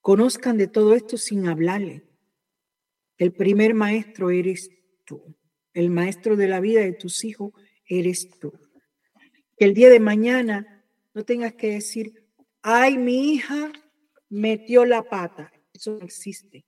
[0.00, 2.08] conozcan de todo esto sin hablarle.
[3.18, 4.70] El primer maestro eres
[5.04, 5.36] tú.
[5.74, 7.52] El maestro de la vida de tus hijos
[7.84, 8.69] eres tú.
[9.60, 10.82] Que el día de mañana
[11.12, 12.26] no tengas que decir,
[12.62, 13.70] ay, mi hija
[14.30, 15.52] metió la pata.
[15.74, 16.64] Eso no existe.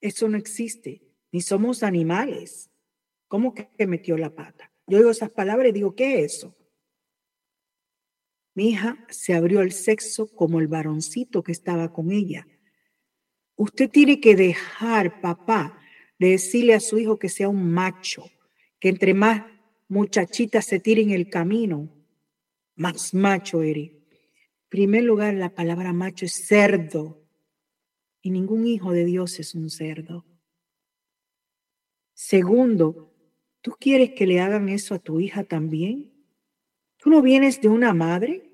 [0.00, 1.02] Eso no existe.
[1.30, 2.68] Ni somos animales.
[3.28, 4.72] ¿Cómo que metió la pata?
[4.88, 6.56] Yo oigo esas palabras y digo, ¿qué es eso?
[8.56, 12.44] Mi hija se abrió al sexo como el varoncito que estaba con ella.
[13.54, 15.78] Usted tiene que dejar, papá,
[16.18, 18.24] de decirle a su hijo que sea un macho,
[18.80, 19.53] que entre más
[19.88, 21.88] muchachitas se tiren el camino,
[22.74, 23.90] más macho eres.
[23.90, 27.22] En primer lugar, la palabra macho es cerdo.
[28.20, 30.24] Y ningún hijo de Dios es un cerdo.
[32.14, 33.12] Segundo,
[33.60, 36.12] ¿tú quieres que le hagan eso a tu hija también?
[36.96, 38.50] ¿Tú no vienes de una madre?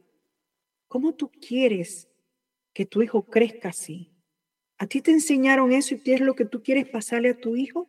[0.88, 2.08] ¿Cómo tú quieres
[2.72, 4.12] que tu hijo crezca así?
[4.76, 7.54] ¿A ti te enseñaron eso y qué es lo que tú quieres pasarle a tu
[7.54, 7.86] hijo?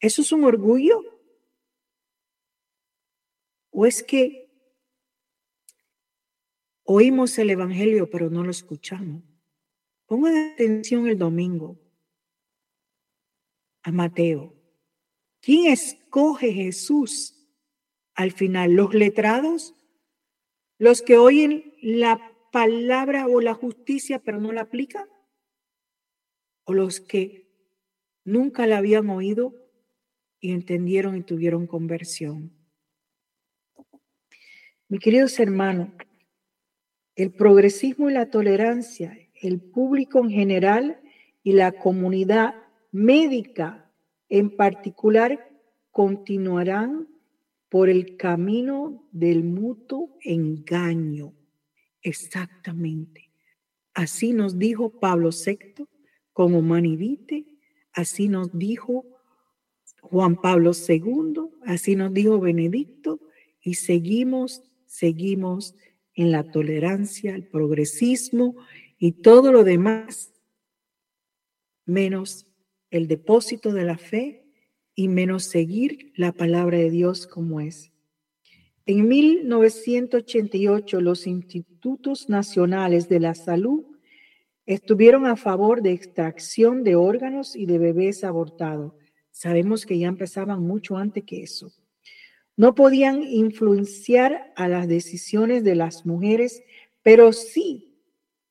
[0.00, 1.02] ¿Eso es un orgullo?
[3.72, 4.48] ¿O es que
[6.84, 9.24] oímos el Evangelio pero no lo escuchamos?
[10.06, 11.80] Pongan atención el domingo
[13.82, 14.54] a Mateo.
[15.40, 17.48] ¿Quién escoge Jesús
[18.14, 18.74] al final?
[18.74, 19.74] ¿Los letrados?
[20.78, 25.08] ¿Los que oyen la palabra o la justicia pero no la aplican?
[26.64, 27.48] o los que
[28.24, 29.54] nunca la habían oído
[30.40, 32.52] y entendieron y tuvieron conversión.
[34.92, 35.88] Mi queridos hermanos,
[37.16, 41.00] el progresismo y la tolerancia, el público en general
[41.42, 42.56] y la comunidad
[42.90, 43.90] médica
[44.28, 45.50] en particular
[45.90, 47.08] continuarán
[47.70, 51.32] por el camino del mutuo engaño.
[52.02, 53.30] Exactamente.
[53.94, 55.86] Así nos dijo Pablo VI
[56.34, 57.46] con humanidite,
[57.94, 59.06] así nos dijo
[60.02, 63.20] Juan Pablo II, así nos dijo Benedicto,
[63.62, 64.62] y seguimos,
[64.92, 65.74] seguimos
[66.14, 68.56] en la tolerancia, el progresismo
[68.98, 70.32] y todo lo demás,
[71.86, 72.46] menos
[72.90, 74.44] el depósito de la fe
[74.94, 77.90] y menos seguir la palabra de Dios como es.
[78.84, 83.86] En 1988, los Institutos Nacionales de la Salud
[84.66, 88.92] Estuvieron a favor de extracción de órganos y de bebés abortados.
[89.32, 91.72] Sabemos que ya empezaban mucho antes que eso.
[92.56, 96.62] No podían influenciar a las decisiones de las mujeres,
[97.02, 97.98] pero sí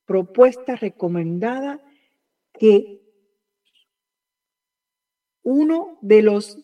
[0.04, 1.80] propuesta recomendada
[2.58, 3.00] que
[5.42, 6.58] uno de los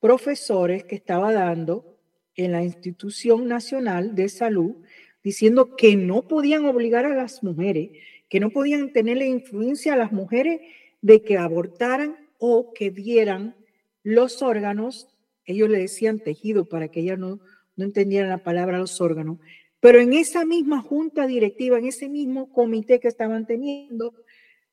[0.00, 1.98] profesores que estaba dando
[2.34, 4.76] en la institución nacional de salud,
[5.22, 7.90] diciendo que no podían obligar a las mujeres
[8.32, 10.62] que no podían tenerle influencia a las mujeres
[11.02, 13.54] de que abortaran o que dieran
[14.02, 15.11] los órganos,
[15.44, 17.40] ellos le decían tejido para que ella no,
[17.76, 19.38] no entendieran la palabra los órganos,
[19.80, 24.14] pero en esa misma junta directiva, en ese mismo comité que estaban teniendo,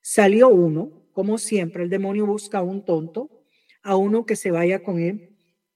[0.01, 3.43] salió uno, como siempre, el demonio busca a un tonto,
[3.81, 5.35] a uno que se vaya con él,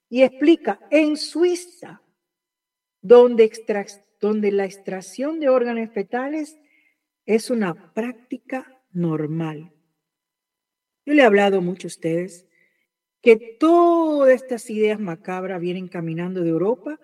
[0.10, 2.04] y explica, en Suiza,
[3.02, 3.52] donde,
[4.22, 6.56] donde la extracción de órganos fetales
[7.26, 9.74] es una práctica normal.
[11.06, 12.46] Yo le he hablado mucho a ustedes
[13.24, 17.00] que todas estas ideas macabras vienen caminando de Europa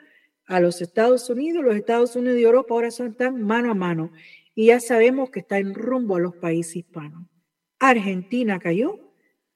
[0.45, 1.63] a los Estados Unidos.
[1.63, 4.11] Los Estados Unidos y Europa ahora están mano a mano
[4.53, 7.26] y ya sabemos que está en rumbo a los países hispanos.
[7.80, 8.99] Argentina cayó,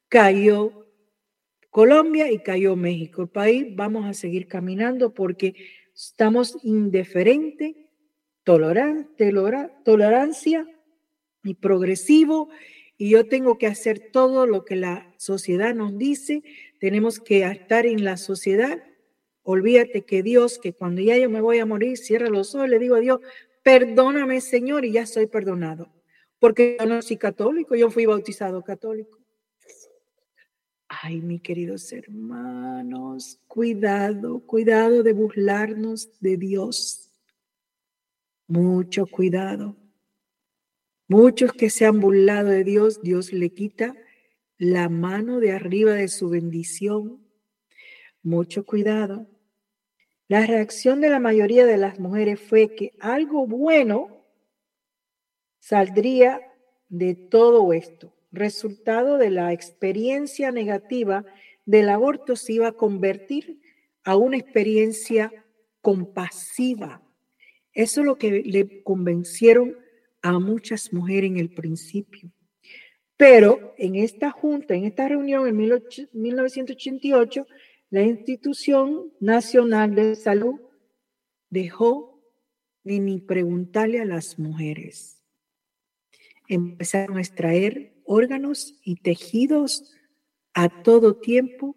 [0.08, 0.88] cayó
[1.70, 3.24] Colombia y cayó México.
[3.24, 5.56] El país vamos a seguir caminando porque
[5.94, 7.76] estamos indiferentes,
[8.46, 10.66] tolerancia
[11.44, 12.48] y progresivo
[12.98, 16.44] y yo tengo que hacer todo lo que la sociedad nos dice.
[16.80, 18.84] Tenemos que estar en la sociedad.
[19.42, 22.80] Olvídate que Dios, que cuando ya yo me voy a morir, cierra los ojos, le
[22.80, 23.20] digo a Dios,
[23.64, 25.92] perdóname Señor y ya soy perdonado.
[26.40, 29.20] Porque yo no soy católico, yo fui bautizado católico.
[30.88, 37.10] Ay, mis queridos hermanos, cuidado, cuidado de burlarnos de Dios.
[38.48, 39.83] Mucho cuidado.
[41.08, 43.96] Muchos que se han burlado de Dios, Dios le quita
[44.58, 47.28] la mano de arriba de su bendición.
[48.22, 49.28] Mucho cuidado.
[50.30, 54.26] La reacción de la mayoría de las mujeres fue que algo bueno
[55.60, 56.42] saldría
[56.88, 58.14] de todo esto.
[58.32, 61.26] Resultado de la experiencia negativa
[61.66, 63.62] del aborto se iba a convertir
[64.06, 65.32] a una experiencia
[65.82, 67.02] compasiva.
[67.74, 69.83] Eso es lo que le convencieron
[70.24, 72.32] a muchas mujeres en el principio.
[73.18, 75.56] Pero en esta junta, en esta reunión en
[76.14, 77.46] 1988,
[77.92, 80.60] la Institución Nacional de Salud
[81.50, 82.24] dejó
[82.84, 85.22] de ni preguntarle a las mujeres.
[86.48, 89.94] Empezaron a extraer órganos y tejidos
[90.54, 91.76] a todo tiempo,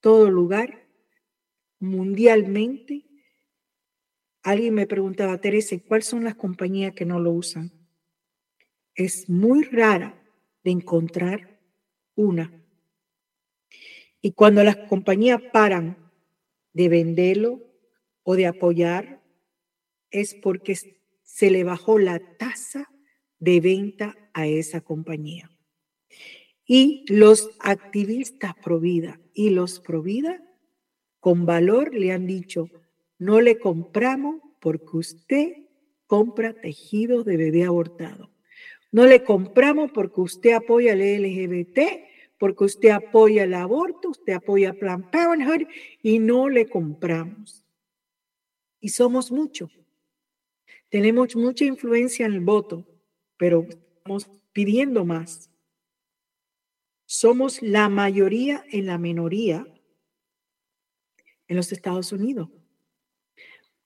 [0.00, 0.88] todo lugar,
[1.80, 3.07] mundialmente,
[4.42, 7.72] Alguien me preguntaba, Teresa, ¿cuáles son las compañías que no lo usan?
[8.94, 10.22] Es muy rara
[10.64, 11.60] de encontrar
[12.14, 12.52] una.
[14.20, 15.96] Y cuando las compañías paran
[16.72, 17.60] de venderlo
[18.22, 19.22] o de apoyar,
[20.10, 20.76] es porque
[21.22, 22.88] se le bajó la tasa
[23.38, 25.50] de venta a esa compañía.
[26.66, 30.42] Y los activistas pro vida y los pro vida
[31.20, 32.68] con valor le han dicho,
[33.18, 35.52] no le compramos porque usted
[36.06, 38.30] compra tejidos de bebé abortado.
[38.90, 41.80] No le compramos porque usted apoya el LGBT,
[42.38, 45.68] porque usted apoya el aborto, usted apoya Planned Parenthood
[46.02, 47.64] y no le compramos.
[48.80, 49.70] Y somos muchos.
[50.88, 52.86] Tenemos mucha influencia en el voto,
[53.36, 55.50] pero estamos pidiendo más.
[57.04, 59.66] Somos la mayoría en la minoría
[61.46, 62.48] en los Estados Unidos.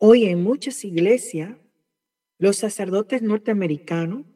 [0.04, 1.56] Hoy en muchas iglesias,
[2.36, 4.26] los sacerdotes norteamericanos,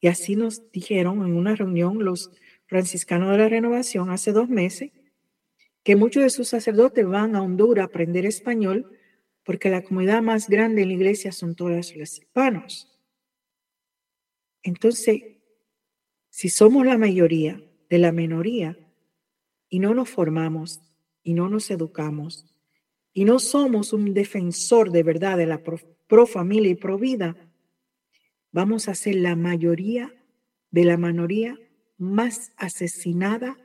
[0.00, 2.30] y así nos dijeron en una reunión los
[2.64, 4.90] franciscanos de la renovación hace dos meses,
[5.82, 8.98] que muchos de sus sacerdotes van a Honduras a aprender español
[9.44, 12.98] porque la comunidad más grande en la iglesia son todos los hispanos.
[14.62, 15.20] Entonces,
[16.30, 18.78] si somos la mayoría de la minoría
[19.68, 20.80] y no nos formamos
[21.22, 22.51] y no nos educamos,
[23.14, 27.36] y no somos un defensor de verdad de la pro, familia y pro vida,
[28.50, 30.14] vamos a ser la mayoría
[30.70, 31.58] de la minoría
[31.98, 33.58] más asesinada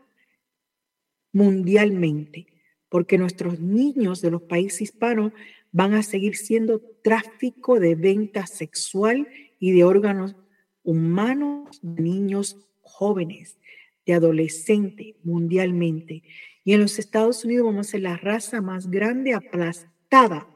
[1.32, 2.48] mundialmente,
[2.90, 5.34] porque nuestros niños de los países hispanos
[5.72, 9.28] van a seguir siendo tráfico de venta sexual
[9.60, 10.36] y de órganos
[10.84, 13.58] humanos de niños jóvenes,
[14.06, 16.24] de adolescentes mundialmente.
[16.68, 20.54] Y en los Estados Unidos vamos a ser la raza más grande aplastada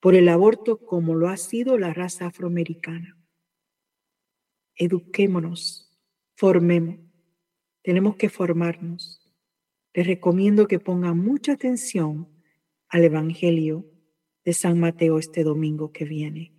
[0.00, 3.18] por el aborto como lo ha sido la raza afroamericana.
[4.76, 5.94] Eduquémonos,
[6.36, 7.00] formemos.
[7.82, 9.30] Tenemos que formarnos.
[9.92, 12.30] Les recomiendo que pongan mucha atención
[12.88, 13.84] al Evangelio
[14.42, 16.54] de San Mateo este domingo que viene.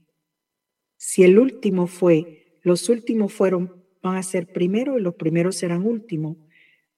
[0.98, 5.84] Si el último fue, los últimos fueron, van a ser primero y los primeros serán
[5.84, 6.38] últimos.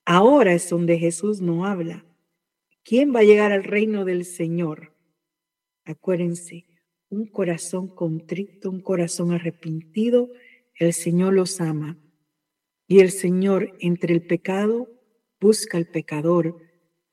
[0.06, 2.06] Ahora es donde Jesús no habla.
[2.84, 4.96] ¿Quién va a llegar al reino del Señor?
[5.86, 6.66] Acuérdense,
[7.10, 10.30] un corazón contrito, un corazón arrepentido,
[10.76, 11.98] el Señor los ama.
[12.88, 14.90] Y el Señor entre el pecado
[15.40, 16.58] busca al pecador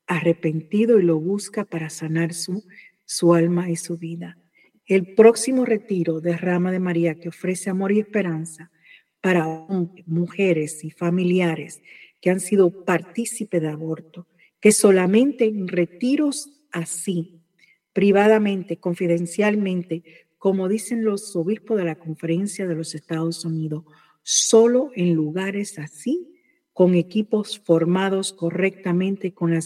[0.07, 2.63] arrepentido y lo busca para sanar su,
[3.05, 4.37] su alma y su vida.
[4.85, 8.71] El próximo retiro de Rama de María que ofrece amor y esperanza
[9.21, 9.45] para
[10.05, 11.81] mujeres y familiares
[12.21, 14.27] que han sido partícipes de aborto,
[14.59, 17.41] que solamente en retiros así,
[17.93, 20.03] privadamente, confidencialmente,
[20.37, 23.83] como dicen los obispos de la Conferencia de los Estados Unidos,
[24.23, 26.33] solo en lugares así,
[26.73, 29.61] con equipos formados correctamente con la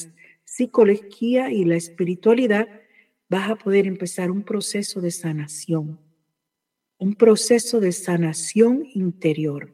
[0.46, 2.70] psicología y la espiritualidad,
[3.28, 6.00] vas a poder empezar un proceso de sanación,
[6.98, 9.74] un proceso de sanación interior.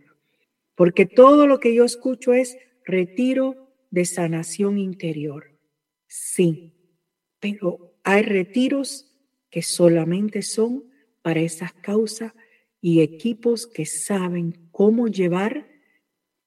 [0.73, 2.57] Porque todo lo que yo escucho es
[2.87, 5.51] retiro de sanación interior.
[6.07, 6.73] Sí,
[7.39, 9.13] pero hay retiros
[9.49, 10.85] que solamente son
[11.21, 12.33] para esas causas
[12.81, 15.67] y equipos que saben cómo llevar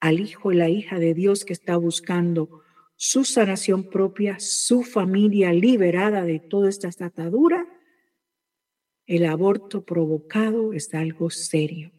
[0.01, 2.63] al hijo y la hija de Dios que está buscando
[2.97, 7.67] su sanación propia, su familia liberada de toda esta atadura,
[9.07, 11.93] el aborto provocado es algo serio.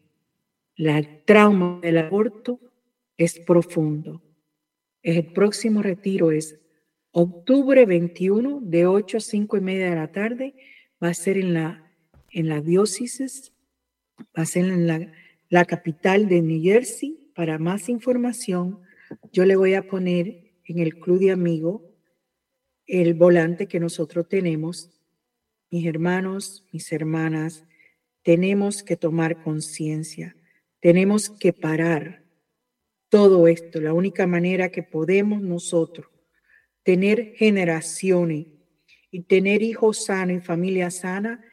[0.76, 2.60] El trauma del aborto
[3.16, 4.22] es profundo.
[5.02, 6.60] El próximo retiro es
[7.10, 10.54] octubre 21 de 8 a 5 y media de la tarde.
[11.02, 11.92] Va a ser en la,
[12.30, 13.52] en la diócesis,
[14.18, 15.12] va a ser en la,
[15.48, 17.32] la capital de New Jersey.
[17.34, 18.80] Para más información,
[19.32, 21.82] yo le voy a poner en el club de amigos
[22.86, 24.90] el volante que nosotros tenemos.
[25.70, 27.64] Mis hermanos, mis hermanas,
[28.22, 30.36] tenemos que tomar conciencia,
[30.78, 32.21] tenemos que parar
[33.12, 33.78] todo esto.
[33.78, 36.06] La única manera que podemos nosotros
[36.82, 38.46] tener generaciones
[39.10, 41.44] y tener hijos sanos y familia sana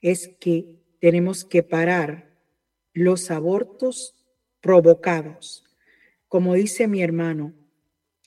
[0.00, 2.38] es que tenemos que parar
[2.92, 4.14] los abortos
[4.60, 5.64] provocados.
[6.28, 7.52] Como dice mi hermano,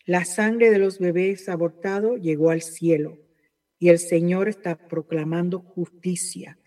[0.05, 3.19] la sangre de los bebés abortados llegó al cielo
[3.79, 6.59] y el Señor está proclamando justicia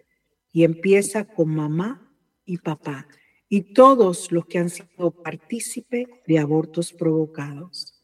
[0.50, 2.16] y empieza con mamá
[2.46, 3.08] y papá
[3.54, 8.02] y todos los que han sido partícipes de abortos provocados.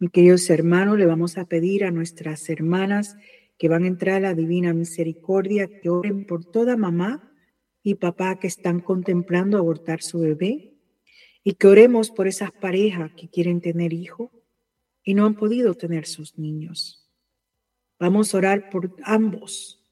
[0.00, 3.16] Mi queridos hermanos, le vamos a pedir a nuestras hermanas
[3.56, 7.32] que van a entrar a la Divina Misericordia que oren por toda mamá
[7.84, 10.74] y papá que están contemplando abortar su bebé
[11.44, 14.32] y que oremos por esas parejas que quieren tener hijos
[15.04, 17.08] y no han podido tener sus niños.
[18.00, 19.86] Vamos a orar por ambos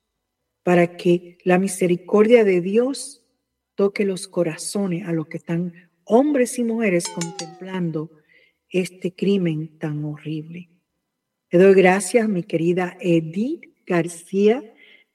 [0.64, 3.21] para que la misericordia de Dios
[3.82, 5.72] toque los corazones a los que están
[6.04, 8.12] hombres y mujeres contemplando
[8.68, 10.68] este crimen tan horrible.
[11.50, 14.62] Le doy gracias, mi querida Edith García,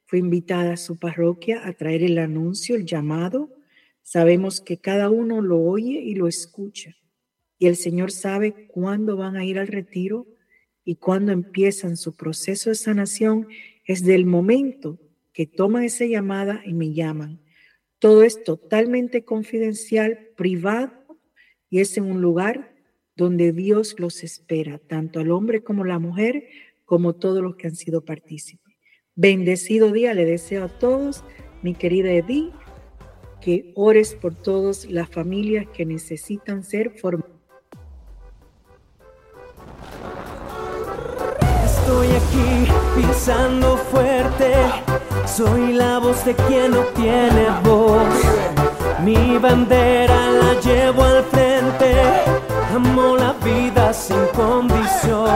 [0.03, 3.55] fue invitada a su parroquia a traer el anuncio, el llamado.
[4.01, 6.97] Sabemos que cada uno lo oye y lo escucha.
[7.57, 10.28] Y el Señor sabe cuándo van a ir al retiro
[10.84, 13.47] y cuándo empiezan su proceso de sanación.
[13.86, 14.99] Es del momento
[15.32, 17.47] que toman esa llamada y me llaman.
[18.00, 20.91] Todo es totalmente confidencial, privado
[21.70, 22.76] y es en un lugar
[23.16, 26.48] donde Dios los espera, tanto al hombre como a la mujer,
[26.86, 28.76] como todos los que han sido partícipes.
[29.16, 31.24] Bendecido día le deseo a todos,
[31.64, 32.54] mi querida Edith,
[33.41, 37.36] que ores por todas las familias que necesitan ser formadas.
[41.66, 42.66] Estoy aquí
[42.98, 44.54] pisando fuerte,
[45.26, 48.16] soy la voz de quien no tiene voz.
[49.04, 51.93] Mi bandera la llevo al frente,
[52.76, 55.30] amo la vida sin condición.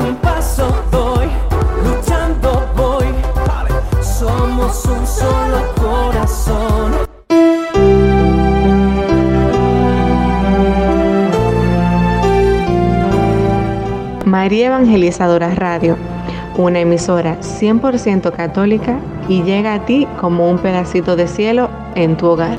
[0.00, 1.28] Un paso doy
[4.22, 6.92] somos un solo corazón.
[14.24, 15.96] María Evangelizadora Radio,
[16.56, 18.98] una emisora 100% católica
[19.28, 22.58] y llega a ti como un pedacito de cielo en tu hogar.